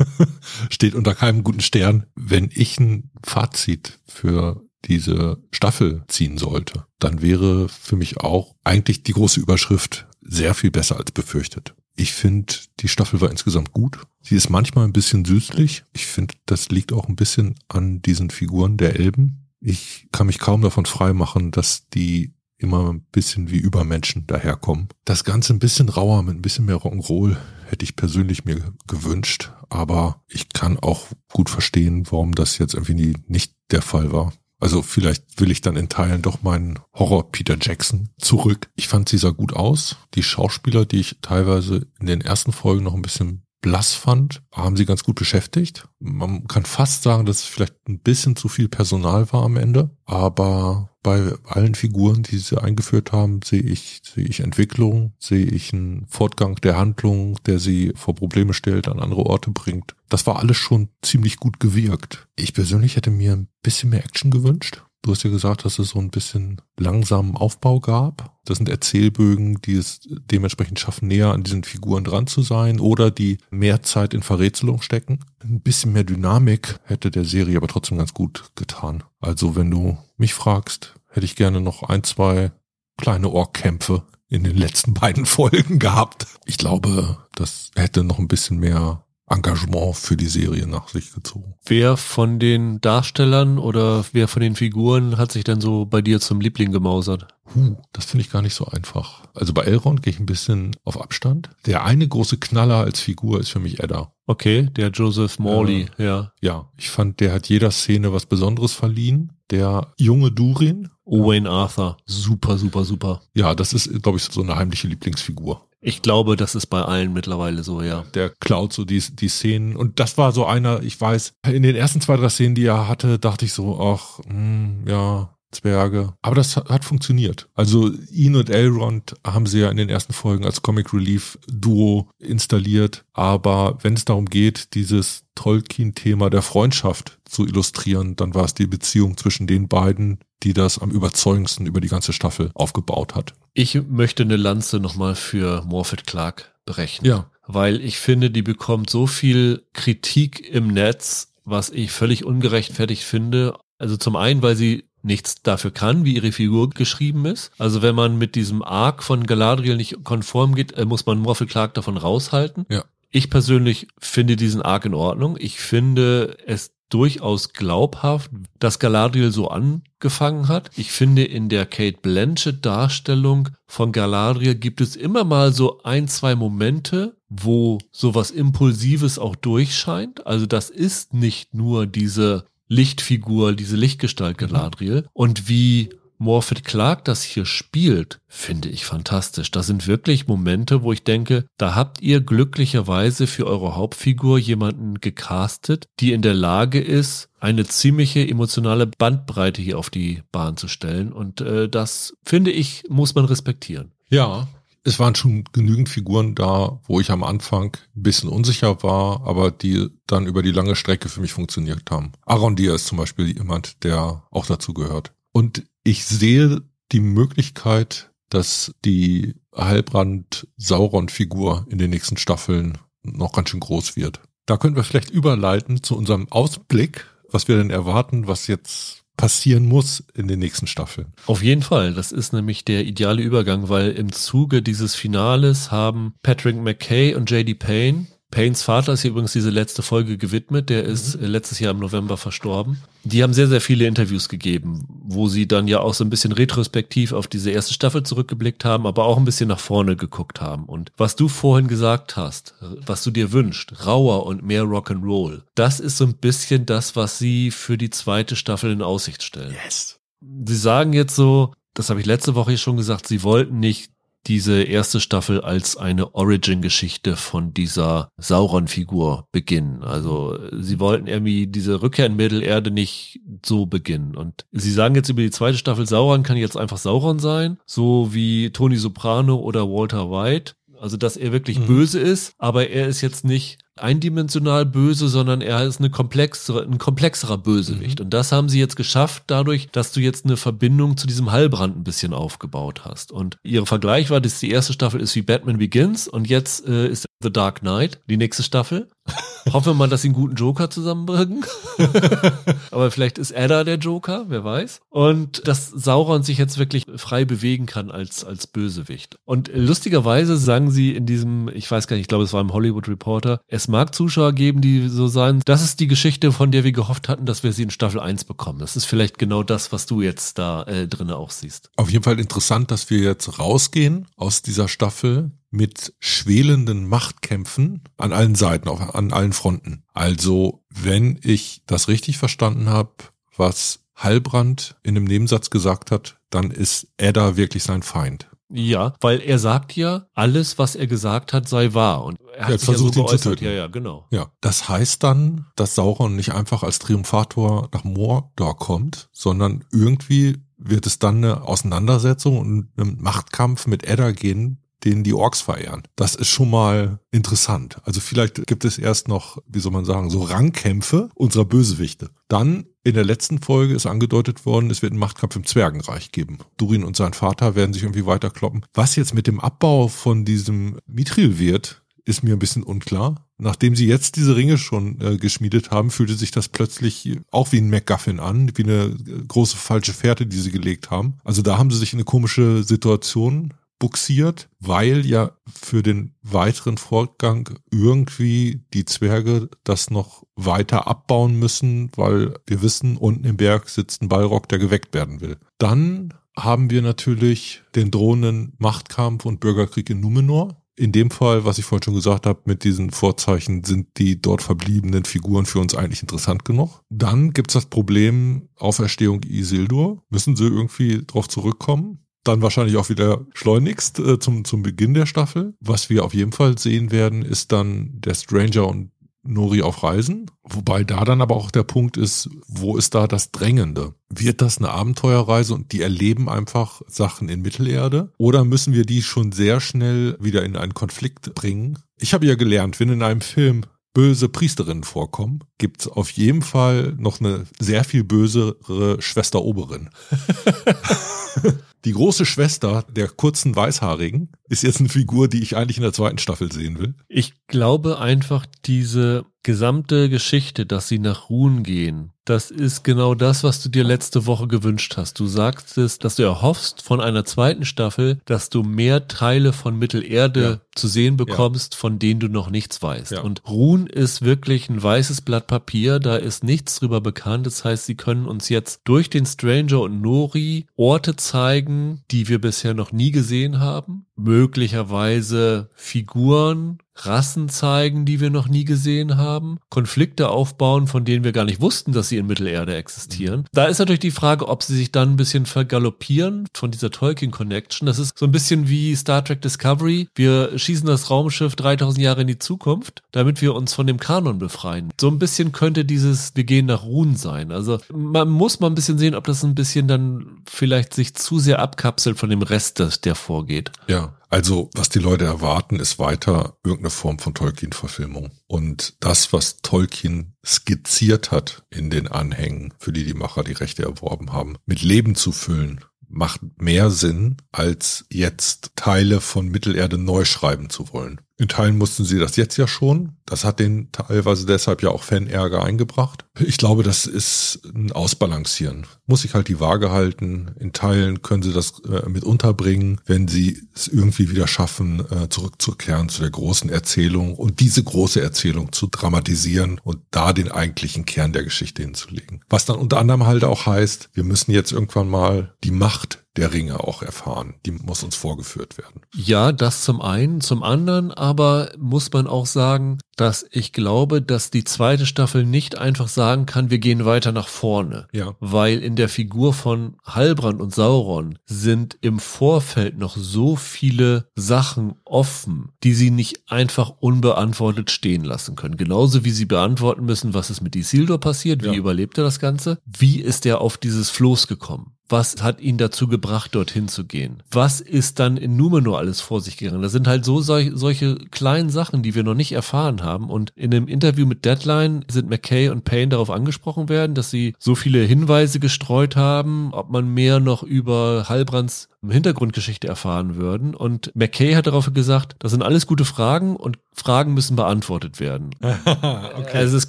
[0.70, 2.06] steht unter keinem guten Stern.
[2.14, 9.02] Wenn ich ein Fazit für diese Staffel ziehen sollte, dann wäre für mich auch eigentlich
[9.02, 11.74] die große Überschrift sehr viel besser als befürchtet.
[11.96, 13.98] Ich finde, die Staffel war insgesamt gut.
[14.22, 15.84] Sie ist manchmal ein bisschen süßlich.
[15.92, 19.48] Ich finde, das liegt auch ein bisschen an diesen Figuren der Elben.
[19.60, 24.88] Ich kann mich kaum davon freimachen, dass die immer ein bisschen wie Übermenschen daherkommen.
[25.04, 29.52] Das Ganze ein bisschen rauer, mit ein bisschen mehr Rock'n'Roll hätte ich persönlich mir gewünscht.
[29.68, 34.32] Aber ich kann auch gut verstehen, warum das jetzt irgendwie nicht der Fall war.
[34.60, 38.68] Also vielleicht will ich dann in Teilen doch meinen Horror Peter Jackson zurück.
[38.76, 39.96] Ich fand sie sah gut aus.
[40.14, 44.76] Die Schauspieler, die ich teilweise in den ersten Folgen noch ein bisschen blass fand, haben
[44.76, 45.88] sie ganz gut beschäftigt.
[45.98, 49.90] Man kann fast sagen, dass es vielleicht ein bisschen zu viel Personal war am Ende,
[50.04, 55.72] aber bei allen Figuren, die sie eingeführt haben, sehe ich, sehe ich Entwicklung, sehe ich
[55.72, 59.94] einen Fortgang der Handlung, der sie vor Probleme stellt, an andere Orte bringt.
[60.08, 62.28] Das war alles schon ziemlich gut gewirkt.
[62.36, 64.82] Ich persönlich hätte mir ein bisschen mehr Action gewünscht.
[65.02, 68.38] Du hast ja gesagt, dass es so ein bisschen langsamen Aufbau gab.
[68.44, 73.10] Das sind Erzählbögen, die es dementsprechend schaffen, näher an diesen Figuren dran zu sein oder
[73.10, 75.20] die mehr Zeit in Verrätselung stecken.
[75.42, 79.02] Ein bisschen mehr Dynamik hätte der Serie aber trotzdem ganz gut getan.
[79.20, 82.52] Also wenn du mich fragst, hätte ich gerne noch ein, zwei
[82.98, 86.26] kleine Orkkämpfe in den letzten beiden Folgen gehabt.
[86.44, 91.54] Ich glaube, das hätte noch ein bisschen mehr Engagement für die Serie nach sich gezogen.
[91.64, 96.20] Wer von den Darstellern oder wer von den Figuren hat sich denn so bei dir
[96.20, 97.28] zum Liebling gemausert?
[97.54, 99.22] Huh, das finde ich gar nicht so einfach.
[99.34, 101.50] Also bei Elrond gehe ich ein bisschen auf Abstand.
[101.66, 104.12] Der eine große Knaller als Figur ist für mich Edda.
[104.26, 106.32] Okay, der Joseph Morley, ja.
[106.40, 109.32] Ja, ich fand, der hat jeder Szene was Besonderes verliehen.
[109.50, 113.20] Der junge Durin, Owain Arthur, super, super, super.
[113.34, 115.66] ja, das ist, glaube ich, so eine heimliche Lieblingsfigur.
[115.82, 118.04] Ich glaube, das ist bei allen mittlerweile so, ja.
[118.14, 119.76] Der klaut so die, die Szenen.
[119.76, 122.86] Und das war so einer, ich weiß, in den ersten zwei, drei Szenen, die er
[122.86, 126.14] hatte, dachte ich so, ach, hm, ja, Zwerge.
[126.22, 127.48] Aber das hat, funktioniert.
[127.54, 132.10] Also ihn und Elrond haben sie ja in den ersten Folgen als Comic Relief Duo
[132.18, 133.04] installiert.
[133.12, 138.66] Aber wenn es darum geht, dieses Tolkien-Thema der Freundschaft zu illustrieren, dann war es die
[138.66, 143.34] Beziehung zwischen den beiden, die das am überzeugendsten über die ganze Staffel aufgebaut hat.
[143.52, 147.04] Ich möchte eine Lanze nochmal für Morfett Clark brechen.
[147.04, 147.30] Ja.
[147.46, 153.58] Weil ich finde, die bekommt so viel Kritik im Netz, was ich völlig ungerechtfertigt finde.
[153.78, 157.52] Also zum einen, weil sie nichts dafür kann, wie ihre Figur geschrieben ist.
[157.58, 161.46] Also wenn man mit diesem Arc von Galadriel nicht konform geht, äh, muss man Morphe
[161.46, 162.66] Clark davon raushalten.
[162.68, 162.84] Ja.
[163.10, 165.36] Ich persönlich finde diesen Arc in Ordnung.
[165.40, 170.70] Ich finde es durchaus glaubhaft, dass Galadriel so angefangen hat.
[170.76, 176.08] Ich finde, in der Kate Blanchett Darstellung von Galadriel gibt es immer mal so ein,
[176.08, 180.26] zwei Momente, wo sowas Impulsives auch durchscheint.
[180.26, 185.06] Also das ist nicht nur diese Lichtfigur, diese Lichtgestalt Galadriel.
[185.12, 189.50] Und wie Morphet Clark das hier spielt, finde ich fantastisch.
[189.50, 195.00] Das sind wirklich Momente, wo ich denke, da habt ihr glücklicherweise für eure Hauptfigur jemanden
[195.00, 200.68] gecastet, die in der Lage ist, eine ziemliche emotionale Bandbreite hier auf die Bahn zu
[200.68, 201.12] stellen.
[201.12, 203.92] Und äh, das, finde ich, muss man respektieren.
[204.10, 204.46] Ja,
[204.84, 209.50] es waren schon genügend Figuren da, wo ich am Anfang ein bisschen unsicher war, aber
[209.50, 212.12] die dann über die lange Strecke für mich funktioniert haben.
[212.24, 215.12] Arondir ist zum Beispiel jemand, der auch dazu gehört.
[215.32, 216.62] Und ich sehe
[216.92, 224.20] die Möglichkeit, dass die Halbrand-Sauron-Figur in den nächsten Staffeln noch ganz schön groß wird.
[224.46, 229.66] Da können wir vielleicht überleiten zu unserem Ausblick, was wir denn erwarten, was jetzt passieren
[229.66, 231.12] muss in den nächsten Staffeln.
[231.26, 231.92] Auf jeden Fall.
[231.92, 237.30] Das ist nämlich der ideale Übergang, weil im Zuge dieses Finales haben Patrick McKay und
[237.30, 240.70] JD Payne Paynes Vater ist hier übrigens diese letzte Folge gewidmet.
[240.70, 241.26] Der ist mhm.
[241.26, 242.80] letztes Jahr im November verstorben.
[243.02, 246.32] Die haben sehr, sehr viele Interviews gegeben, wo sie dann ja auch so ein bisschen
[246.32, 250.66] retrospektiv auf diese erste Staffel zurückgeblickt haben, aber auch ein bisschen nach vorne geguckt haben.
[250.66, 255.80] Und was du vorhin gesagt hast, was du dir wünschst, rauer und mehr Rock'n'Roll, das
[255.80, 259.56] ist so ein bisschen das, was sie für die zweite Staffel in Aussicht stellen.
[259.64, 259.98] Yes.
[260.20, 263.90] Sie sagen jetzt so, das habe ich letzte Woche schon gesagt, sie wollten nicht
[264.26, 269.82] diese erste Staffel als eine Origin-Geschichte von dieser Sauron-Figur beginnen.
[269.82, 274.16] Also sie wollten irgendwie diese Rückkehr in Mittelerde nicht so beginnen.
[274.16, 278.12] Und sie sagen jetzt über die zweite Staffel, Sauron kann jetzt einfach Sauron sein, so
[278.12, 280.54] wie Tony Soprano oder Walter White.
[280.78, 281.66] Also, dass er wirklich mhm.
[281.66, 286.78] böse ist, aber er ist jetzt nicht eindimensional böse, sondern er ist eine komplexere, ein
[286.78, 287.98] komplexerer Bösewicht.
[287.98, 288.04] Mhm.
[288.04, 291.76] Und das haben sie jetzt geschafft, dadurch, dass du jetzt eine Verbindung zu diesem Heilbrand
[291.76, 293.12] ein bisschen aufgebaut hast.
[293.12, 296.88] Und ihre Vergleich war, dass die erste Staffel ist wie Batman Begins und jetzt äh,
[296.88, 298.88] ist The Dark Knight, die nächste Staffel.
[299.52, 301.44] Hoffen wir mal, dass sie einen guten Joker zusammenbringen.
[302.70, 304.80] Aber vielleicht ist Ada der Joker, wer weiß.
[304.88, 309.18] Und dass Sauron sich jetzt wirklich frei bewegen kann als, als Bösewicht.
[309.24, 312.52] Und lustigerweise sagen sie in diesem, ich weiß gar nicht, ich glaube, es war im
[312.52, 316.64] Hollywood Reporter, es mag Zuschauer geben, die so sagen, das ist die Geschichte, von der
[316.64, 318.60] wir gehofft hatten, dass wir sie in Staffel 1 bekommen.
[318.60, 321.70] Das ist vielleicht genau das, was du jetzt da äh, drinnen auch siehst.
[321.76, 328.12] Auf jeden Fall interessant, dass wir jetzt rausgehen aus dieser Staffel mit schwelenden Machtkämpfen an
[328.12, 329.82] allen Seiten, auf, an allen Fronten.
[329.92, 332.92] Also, wenn ich das richtig verstanden habe,
[333.36, 338.28] was Heilbrand in einem Nebensatz gesagt hat, dann ist Edda wirklich sein Feind.
[338.52, 342.04] Ja, weil er sagt ja, alles, was er gesagt hat, sei wahr.
[342.04, 343.44] Und er hat, er versucht, ja so ihn zu töten.
[343.44, 344.08] Ja, ja, genau.
[344.10, 350.38] Ja, das heißt dann, dass Sauron nicht einfach als Triumphator nach Mordor kommt, sondern irgendwie
[350.56, 355.82] wird es dann eine Auseinandersetzung und einen Machtkampf mit Edda gehen, den die Orks verehren.
[355.96, 357.78] Das ist schon mal interessant.
[357.84, 362.10] Also vielleicht gibt es erst noch, wie soll man sagen, so Rangkämpfe unserer Bösewichte.
[362.28, 366.38] Dann in der letzten Folge ist angedeutet worden, es wird einen Machtkampf im Zwergenreich geben.
[366.56, 368.64] Durin und sein Vater werden sich irgendwie weiterkloppen.
[368.72, 373.26] Was jetzt mit dem Abbau von diesem Mithril wird, ist mir ein bisschen unklar.
[373.38, 377.58] Nachdem sie jetzt diese Ringe schon äh, geschmiedet haben, fühlte sich das plötzlich auch wie
[377.58, 378.94] ein MacGuffin an, wie eine
[379.28, 381.14] große falsche Fährte, die sie gelegt haben.
[381.24, 386.78] Also da haben sie sich in eine komische Situation buxiert, weil ja für den weiteren
[386.78, 393.68] Fortgang irgendwie die Zwerge das noch weiter abbauen müssen, weil wir wissen, unten im Berg
[393.68, 395.38] sitzt ein Ballrock, der geweckt werden will.
[395.58, 400.56] Dann haben wir natürlich den drohenden Machtkampf und Bürgerkrieg in Numenor.
[400.76, 404.40] In dem Fall, was ich vorhin schon gesagt habe, mit diesen Vorzeichen sind die dort
[404.40, 406.80] verbliebenen Figuren für uns eigentlich interessant genug.
[406.88, 410.02] Dann gibt's das Problem Auferstehung Isildur.
[410.08, 411.98] Müssen sie irgendwie drauf zurückkommen?
[412.24, 415.54] Dann wahrscheinlich auch wieder schleunigst äh, zum, zum Beginn der Staffel.
[415.60, 418.90] Was wir auf jeden Fall sehen werden, ist dann der Stranger und
[419.22, 420.30] Nori auf Reisen.
[420.42, 423.94] Wobei da dann aber auch der Punkt ist, wo ist da das Drängende?
[424.08, 428.12] Wird das eine Abenteuerreise und die erleben einfach Sachen in Mittelerde?
[428.16, 431.78] Oder müssen wir die schon sehr schnell wieder in einen Konflikt bringen?
[431.98, 436.94] Ich habe ja gelernt, wenn in einem Film böse Priesterinnen vorkommen, gibt's auf jeden Fall
[436.96, 439.90] noch eine sehr viel bösere Schwester Oberin.
[441.84, 445.94] Die große Schwester der kurzen Weißhaarigen ist jetzt eine Figur, die ich eigentlich in der
[445.94, 446.94] zweiten Staffel sehen will.
[447.08, 453.42] Ich glaube einfach, diese gesamte Geschichte, dass sie nach Ruhen gehen, das ist genau das,
[453.42, 455.18] was du dir letzte Woche gewünscht hast.
[455.18, 460.42] Du sagtest, dass du erhoffst von einer zweiten Staffel, dass du mehr Teile von Mittelerde
[460.42, 460.60] ja.
[460.76, 461.80] zu sehen bekommst, ja.
[461.80, 463.10] von denen du noch nichts weißt.
[463.10, 463.22] Ja.
[463.22, 467.46] Und Ruhen ist wirklich ein weißes Blatt Papier, da ist nichts drüber bekannt.
[467.46, 472.40] Das heißt, sie können uns jetzt durch den Stranger und Nori Orte zeigen, die wir
[472.40, 474.06] bisher noch nie gesehen haben.
[474.22, 481.32] Möglicherweise Figuren Rassen zeigen, die wir noch nie gesehen haben, Konflikte aufbauen, von denen wir
[481.32, 483.46] gar nicht wussten, dass sie in Mittelerde existieren.
[483.52, 487.30] Da ist natürlich die Frage, ob sie sich dann ein bisschen vergaloppieren von dieser Tolkien
[487.30, 487.86] Connection.
[487.86, 490.08] Das ist so ein bisschen wie Star Trek Discovery.
[490.14, 494.38] Wir schießen das Raumschiff 3000 Jahre in die Zukunft, damit wir uns von dem Kanon
[494.38, 494.90] befreien.
[495.00, 497.52] So ein bisschen könnte dieses Wir gehen nach Ruhen sein.
[497.52, 501.38] Also man muss mal ein bisschen sehen, ob das ein bisschen dann vielleicht sich zu
[501.38, 503.72] sehr abkapselt von dem Rest, der vorgeht.
[503.88, 504.09] Ja.
[504.28, 508.30] Also, was die Leute erwarten, ist weiter irgendeine Form von Tolkien-Verfilmung.
[508.46, 513.82] Und das, was Tolkien skizziert hat in den Anhängen, für die die Macher die Rechte
[513.82, 520.24] erworben haben, mit Leben zu füllen, macht mehr Sinn, als jetzt Teile von Mittelerde neu
[520.24, 521.20] schreiben zu wollen.
[521.40, 523.16] In Teilen mussten sie das jetzt ja schon.
[523.24, 526.26] Das hat den teilweise deshalb ja auch Fanärger eingebracht.
[526.38, 528.86] Ich glaube, das ist ein Ausbalancieren.
[529.06, 530.50] Muss ich halt die Waage halten.
[530.60, 535.30] In Teilen können sie das äh, mit unterbringen, wenn sie es irgendwie wieder schaffen, äh,
[535.30, 541.06] zurückzukehren zu der großen Erzählung und diese große Erzählung zu dramatisieren und da den eigentlichen
[541.06, 542.44] Kern der Geschichte hinzulegen.
[542.50, 546.52] Was dann unter anderem halt auch heißt, wir müssen jetzt irgendwann mal die Macht der
[546.52, 547.54] Ringe auch erfahren.
[547.66, 549.02] Die muss uns vorgeführt werden.
[549.14, 550.40] Ja, das zum einen.
[550.40, 555.76] Zum anderen aber muss man auch sagen, dass ich glaube, dass die zweite Staffel nicht
[555.76, 558.06] einfach sagen kann, wir gehen weiter nach vorne.
[558.12, 558.34] Ja.
[558.40, 564.94] Weil in der Figur von Halbrand und Sauron sind im Vorfeld noch so viele Sachen
[565.04, 568.76] offen, die sie nicht einfach unbeantwortet stehen lassen können.
[568.76, 571.74] Genauso wie sie beantworten müssen, was ist mit Isildur passiert, wie ja.
[571.74, 574.94] überlebt er das Ganze, wie ist er auf dieses Floß gekommen.
[575.10, 577.42] Was hat ihn dazu gebracht, dorthin zu gehen?
[577.50, 579.82] Was ist dann in Numenor alles vor sich gegangen?
[579.82, 583.28] Das sind halt so solch, solche kleinen Sachen, die wir noch nicht erfahren haben.
[583.28, 587.54] Und in einem Interview mit Deadline sind McKay und Payne darauf angesprochen werden, dass sie
[587.58, 593.74] so viele Hinweise gestreut haben, ob man mehr noch über Halbrands Hintergrundgeschichte erfahren würden.
[593.74, 598.50] Und McKay hat darauf gesagt, das sind alles gute Fragen und Fragen müssen beantwortet werden.
[598.62, 599.58] okay.
[599.58, 599.88] Also es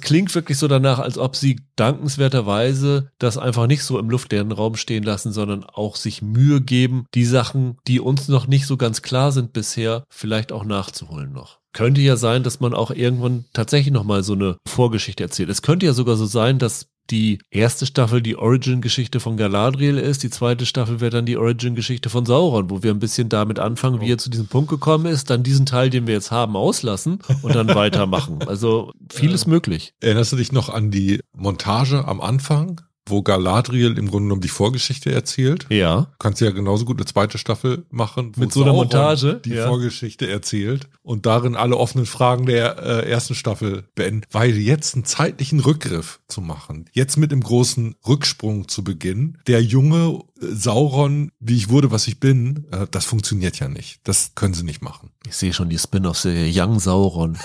[0.00, 4.76] klingt wirklich so danach, als ob sie dankenswerterweise das einfach nicht so im luftleeren Raum
[4.76, 9.02] stehen lassen, sondern auch sich Mühe geben, die Sachen, die uns noch nicht so ganz
[9.02, 13.92] klar sind bisher, vielleicht auch nachzuholen noch könnte ja sein, dass man auch irgendwann tatsächlich
[13.92, 15.48] nochmal so eine Vorgeschichte erzählt.
[15.48, 20.22] Es könnte ja sogar so sein, dass die erste Staffel die Origin-Geschichte von Galadriel ist,
[20.22, 24.00] die zweite Staffel wäre dann die Origin-Geschichte von Sauron, wo wir ein bisschen damit anfangen,
[24.00, 27.18] wie er zu diesem Punkt gekommen ist, dann diesen Teil, den wir jetzt haben, auslassen
[27.42, 28.42] und dann weitermachen.
[28.46, 29.94] Also vieles möglich.
[30.00, 32.80] Erinnerst du dich noch an die Montage am Anfang?
[33.12, 35.66] Wo Galadriel im Grunde genommen die Vorgeschichte erzählt.
[35.68, 36.08] Ja.
[36.18, 39.68] Kannst ja genauso gut eine zweite Staffel machen, wo mit so einer Montage die ja.
[39.68, 45.04] Vorgeschichte erzählt und darin alle offenen Fragen der äh, ersten Staffel beenden, weil jetzt einen
[45.04, 51.56] zeitlichen Rückgriff zu machen, jetzt mit dem großen Rücksprung zu beginnen, der junge Sauron, wie
[51.56, 54.00] ich wurde, was ich bin, äh, das funktioniert ja nicht.
[54.04, 55.10] Das können sie nicht machen.
[55.26, 57.38] Ich sehe schon die Spin-off-Serie Young Sauron.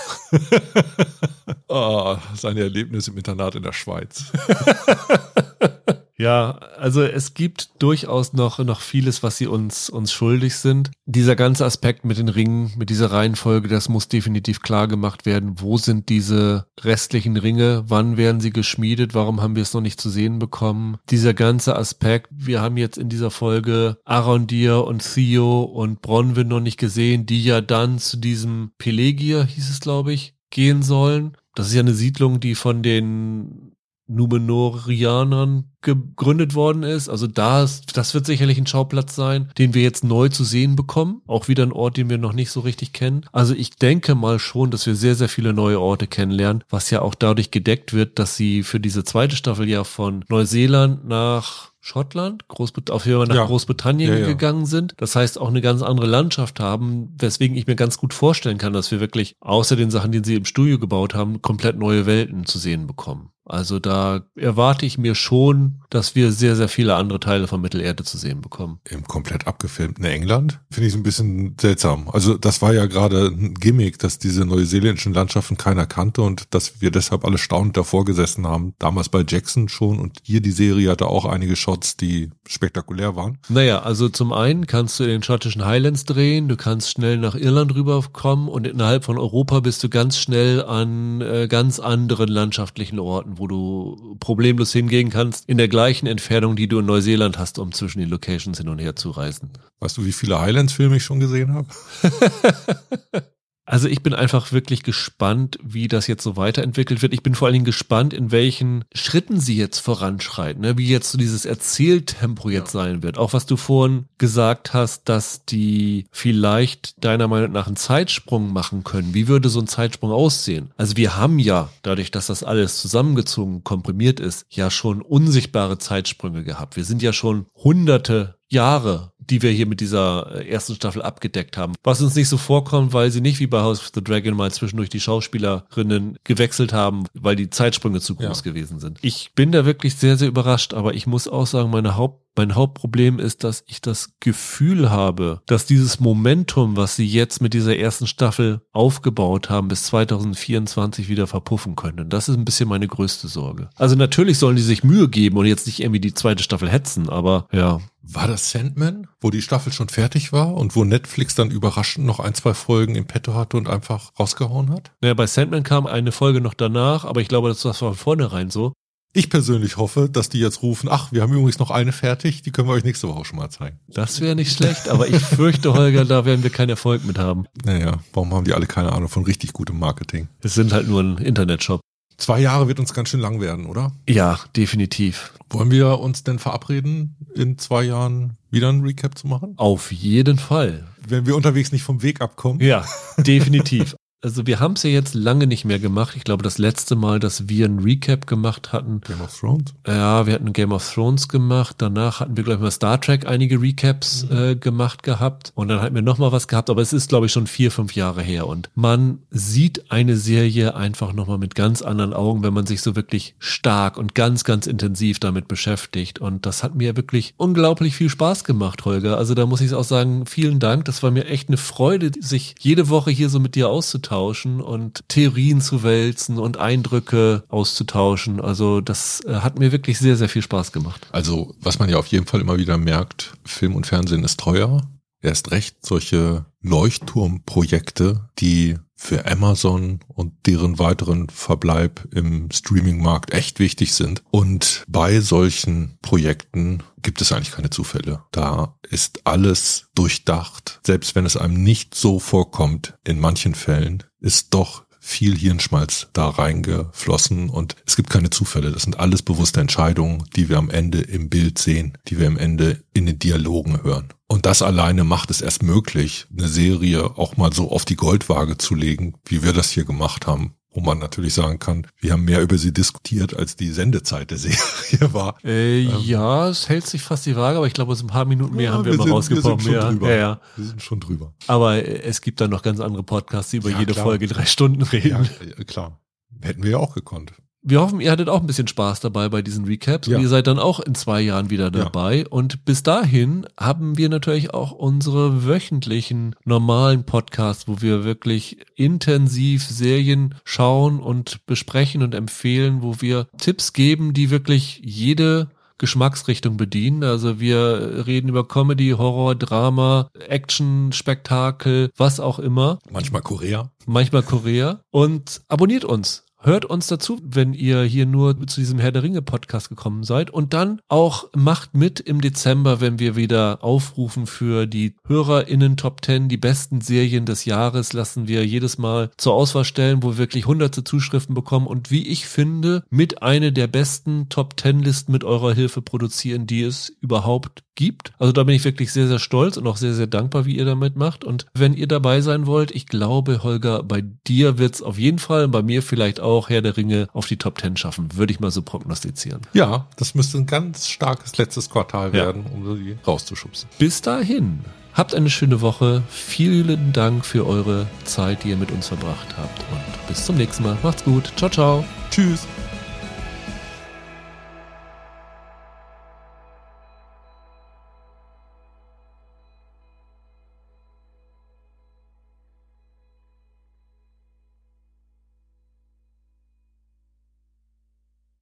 [1.68, 4.24] oh, seine Erlebnisse im Internat in der Schweiz.
[6.20, 10.90] Ja, also es gibt durchaus noch, noch vieles, was sie uns, uns schuldig sind.
[11.06, 15.60] Dieser ganze Aspekt mit den Ringen, mit dieser Reihenfolge, das muss definitiv klar gemacht werden.
[15.60, 17.84] Wo sind diese restlichen Ringe?
[17.86, 19.14] Wann werden sie geschmiedet?
[19.14, 20.98] Warum haben wir es noch nicht zu sehen bekommen?
[21.08, 26.60] Dieser ganze Aspekt, wir haben jetzt in dieser Folge Arondir und Theo und Bronwyn noch
[26.60, 31.36] nicht gesehen, die ja dann zu diesem Pelegier, hieß es glaube ich, gehen sollen.
[31.54, 33.72] Das ist ja eine Siedlung, die von den
[34.08, 37.08] Numenorianern gegründet worden ist.
[37.08, 41.22] Also das, das wird sicherlich ein Schauplatz sein, den wir jetzt neu zu sehen bekommen.
[41.26, 43.24] Auch wieder ein Ort, den wir noch nicht so richtig kennen.
[43.32, 47.02] Also ich denke mal schon, dass wir sehr, sehr viele neue Orte kennenlernen, was ja
[47.02, 52.48] auch dadurch gedeckt wird, dass sie für diese zweite Staffel ja von Neuseeland nach Schottland,
[52.48, 53.46] Großbrit auf jeden Fall nach ja.
[53.46, 54.26] Großbritannien ja, ja.
[54.26, 54.94] gegangen sind.
[54.98, 58.72] Das heißt auch eine ganz andere Landschaft haben, weswegen ich mir ganz gut vorstellen kann,
[58.72, 62.44] dass wir wirklich außer den Sachen, die sie im Studio gebaut haben, komplett neue Welten
[62.44, 63.30] zu sehen bekommen.
[63.48, 68.04] Also da erwarte ich mir schon, dass wir sehr, sehr viele andere Teile von Mittelerde
[68.04, 68.80] zu sehen bekommen.
[68.88, 72.08] Im komplett abgefilmten England finde ich es ein bisschen seltsam.
[72.12, 76.80] Also das war ja gerade ein Gimmick, dass diese neuseeländischen Landschaften keiner kannte und dass
[76.80, 78.74] wir deshalb alle staunend davor gesessen haben.
[78.78, 83.38] Damals bei Jackson schon und hier die Serie hatte auch einige Shots, die spektakulär waren.
[83.48, 87.34] Naja, also zum einen kannst du in den schottischen Highlands drehen, du kannst schnell nach
[87.34, 92.98] Irland rüberkommen und innerhalb von Europa bist du ganz schnell an äh, ganz anderen landschaftlichen
[92.98, 97.58] Orten wo du problemlos hingehen kannst, in der gleichen Entfernung, die du in Neuseeland hast,
[97.58, 99.50] um zwischen den Locations hin und her zu reisen.
[99.80, 101.68] Weißt du, wie viele Highlands-Filme ich schon gesehen habe?
[103.68, 107.12] Also ich bin einfach wirklich gespannt, wie das jetzt so weiterentwickelt wird.
[107.12, 110.78] Ich bin vor allen Dingen gespannt, in welchen Schritten sie jetzt voranschreiten, ne?
[110.78, 112.80] wie jetzt so dieses Erzähltempo jetzt ja.
[112.80, 113.18] sein wird.
[113.18, 118.84] Auch was du vorhin gesagt hast, dass die vielleicht deiner Meinung nach einen Zeitsprung machen
[118.84, 119.12] können.
[119.12, 120.70] Wie würde so ein Zeitsprung aussehen?
[120.78, 126.42] Also wir haben ja, dadurch, dass das alles zusammengezogen, komprimiert ist, ja schon unsichtbare Zeitsprünge
[126.42, 126.76] gehabt.
[126.76, 131.56] Wir sind ja schon hunderte Jahre die wir hier mit dieser äh, ersten Staffel abgedeckt
[131.56, 131.74] haben.
[131.82, 134.50] Was uns nicht so vorkommt, weil sie nicht wie bei House of the Dragon mal
[134.50, 138.42] zwischendurch die Schauspielerinnen gewechselt haben, weil die Zeitsprünge zu groß ja.
[138.42, 138.98] gewesen sind.
[139.02, 142.54] Ich bin da wirklich sehr, sehr überrascht, aber ich muss auch sagen, meine Haupt mein
[142.54, 147.76] Hauptproblem ist, dass ich das Gefühl habe, dass dieses Momentum, was sie jetzt mit dieser
[147.76, 152.00] ersten Staffel aufgebaut haben, bis 2024 wieder verpuffen können.
[152.00, 153.68] Und das ist ein bisschen meine größte Sorge.
[153.74, 157.08] Also natürlich sollen die sich Mühe geben und jetzt nicht irgendwie die zweite Staffel hetzen,
[157.08, 157.80] aber ja.
[158.10, 162.20] War das Sandman, wo die Staffel schon fertig war und wo Netflix dann überraschend noch
[162.20, 164.92] ein, zwei Folgen im Petto hatte und einfach rausgehauen hat?
[165.02, 168.48] Naja, bei Sandman kam eine Folge noch danach, aber ich glaube, das war von vornherein
[168.48, 168.72] so.
[169.12, 172.50] Ich persönlich hoffe, dass die jetzt rufen, ach, wir haben übrigens noch eine fertig, die
[172.50, 173.78] können wir euch nächste Woche schon mal zeigen.
[173.88, 177.44] Das wäre nicht schlecht, aber ich fürchte, Holger, da werden wir keinen Erfolg mit haben.
[177.62, 180.28] Naja, warum haben die alle keine Ahnung von richtig gutem Marketing?
[180.40, 181.80] Es sind halt nur ein Internetshop.
[182.18, 183.92] Zwei Jahre wird uns ganz schön lang werden, oder?
[184.08, 185.32] Ja, definitiv.
[185.50, 189.54] Wollen wir uns denn verabreden, in zwei Jahren wieder ein Recap zu machen?
[189.56, 190.88] Auf jeden Fall.
[191.06, 192.60] Wenn wir unterwegs nicht vom Weg abkommen.
[192.60, 192.84] Ja,
[193.18, 193.94] definitiv.
[194.20, 196.16] Also wir haben es ja jetzt lange nicht mehr gemacht.
[196.16, 199.00] Ich glaube, das letzte Mal, dass wir ein Recap gemacht hatten.
[199.02, 199.74] Game of Thrones?
[199.86, 201.76] Ja, wir hatten Game of Thrones gemacht.
[201.78, 204.36] Danach hatten wir, glaube ich, mal Star Trek einige Recaps mhm.
[204.36, 205.52] äh, gemacht gehabt.
[205.54, 206.68] Und dann hatten wir nochmal was gehabt.
[206.68, 208.48] Aber es ist, glaube ich, schon vier, fünf Jahre her.
[208.48, 212.96] Und man sieht eine Serie einfach nochmal mit ganz anderen Augen, wenn man sich so
[212.96, 216.18] wirklich stark und ganz, ganz intensiv damit beschäftigt.
[216.18, 219.16] Und das hat mir wirklich unglaublich viel Spaß gemacht, Holger.
[219.16, 220.86] Also da muss ich auch sagen, vielen Dank.
[220.86, 224.60] Das war mir echt eine Freude, sich jede Woche hier so mit dir auszutauschen auszutauschen
[224.60, 228.40] und Theorien zu wälzen und Eindrücke auszutauschen.
[228.40, 231.06] Also das äh, hat mir wirklich sehr, sehr viel Spaß gemacht.
[231.12, 234.82] Also was man ja auf jeden Fall immer wieder merkt, Film und Fernsehen ist teuer.
[235.20, 243.94] Erst recht solche Leuchtturmprojekte, die für Amazon und deren weiteren Verbleib im Streamingmarkt echt wichtig
[243.94, 244.24] sind.
[244.30, 248.24] Und bei solchen Projekten gibt es eigentlich keine Zufälle.
[248.32, 250.80] Da ist alles durchdacht.
[250.84, 256.28] Selbst wenn es einem nicht so vorkommt, in manchen Fällen ist doch viel Hirnschmalz da
[256.28, 258.72] reingeflossen und es gibt keine Zufälle.
[258.72, 262.36] Das sind alles bewusste Entscheidungen, die wir am Ende im Bild sehen, die wir am
[262.36, 264.08] Ende in den Dialogen hören.
[264.26, 268.58] Und das alleine macht es erst möglich, eine Serie auch mal so auf die Goldwaage
[268.58, 272.24] zu legen, wie wir das hier gemacht haben wo man natürlich sagen kann, wir haben
[272.24, 274.58] mehr über sie diskutiert, als die Sendezeit der Serie
[275.12, 275.36] war.
[275.44, 278.24] Äh, ähm, ja, es hält sich fast die Waage, aber ich glaube, so ein paar
[278.24, 279.58] Minuten mehr ja, haben wir, wir mal rausgekommen.
[279.58, 280.10] Wir sind, schon ja, drüber.
[280.10, 280.40] Ja, ja.
[280.56, 281.34] wir sind schon drüber.
[281.48, 284.04] Aber äh, es gibt dann noch ganz andere Podcasts, die über jede klar.
[284.04, 285.28] Folge drei Stunden reden.
[285.56, 286.00] Ja, klar.
[286.40, 287.32] Hätten wir ja auch gekonnt.
[287.68, 290.16] Wir hoffen, ihr hattet auch ein bisschen Spaß dabei bei diesen Recaps ja.
[290.16, 292.20] und ihr seid dann auch in zwei Jahren wieder dabei.
[292.20, 292.26] Ja.
[292.30, 299.66] Und bis dahin haben wir natürlich auch unsere wöchentlichen normalen Podcasts, wo wir wirklich intensiv
[299.66, 307.04] Serien schauen und besprechen und empfehlen, wo wir Tipps geben, die wirklich jede Geschmacksrichtung bedienen.
[307.04, 312.78] Also wir reden über Comedy, Horror, Drama, Action, Spektakel, was auch immer.
[312.90, 313.70] Manchmal Korea.
[313.84, 314.80] Manchmal Korea.
[314.90, 316.24] Und abonniert uns.
[316.40, 320.30] Hört uns dazu, wenn ihr hier nur zu diesem Herr der Ringe Podcast gekommen seid.
[320.30, 326.04] Und dann auch macht mit im Dezember, wenn wir wieder aufrufen für die HörerInnen Top
[326.04, 330.18] 10, die besten Serien des Jahres, lassen wir jedes Mal zur Auswahl stellen, wo wir
[330.18, 335.10] wirklich hunderte Zuschriften bekommen und wie ich finde, mit eine der besten Top 10 Listen
[335.10, 338.12] mit eurer Hilfe produzieren, die es überhaupt gibt.
[338.18, 340.64] Also da bin ich wirklich sehr, sehr stolz und auch sehr, sehr dankbar, wie ihr
[340.64, 341.24] damit macht.
[341.24, 345.18] Und wenn ihr dabei sein wollt, ich glaube, Holger, bei dir wird es auf jeden
[345.18, 348.40] Fall, bei mir vielleicht auch Herr der Ringe auf die Top Ten schaffen, würde ich
[348.40, 349.42] mal so prognostizieren.
[349.52, 352.52] Ja, das müsste ein ganz starkes letztes Quartal werden, ja.
[352.52, 353.68] um sie rauszuschubsen.
[353.78, 354.64] Bis dahin.
[354.94, 356.02] Habt eine schöne Woche.
[356.08, 359.60] Vielen Dank für eure Zeit, die ihr mit uns verbracht habt.
[359.70, 360.76] Und bis zum nächsten Mal.
[360.82, 361.32] Macht's gut.
[361.36, 361.84] Ciao, ciao.
[362.10, 362.46] Tschüss.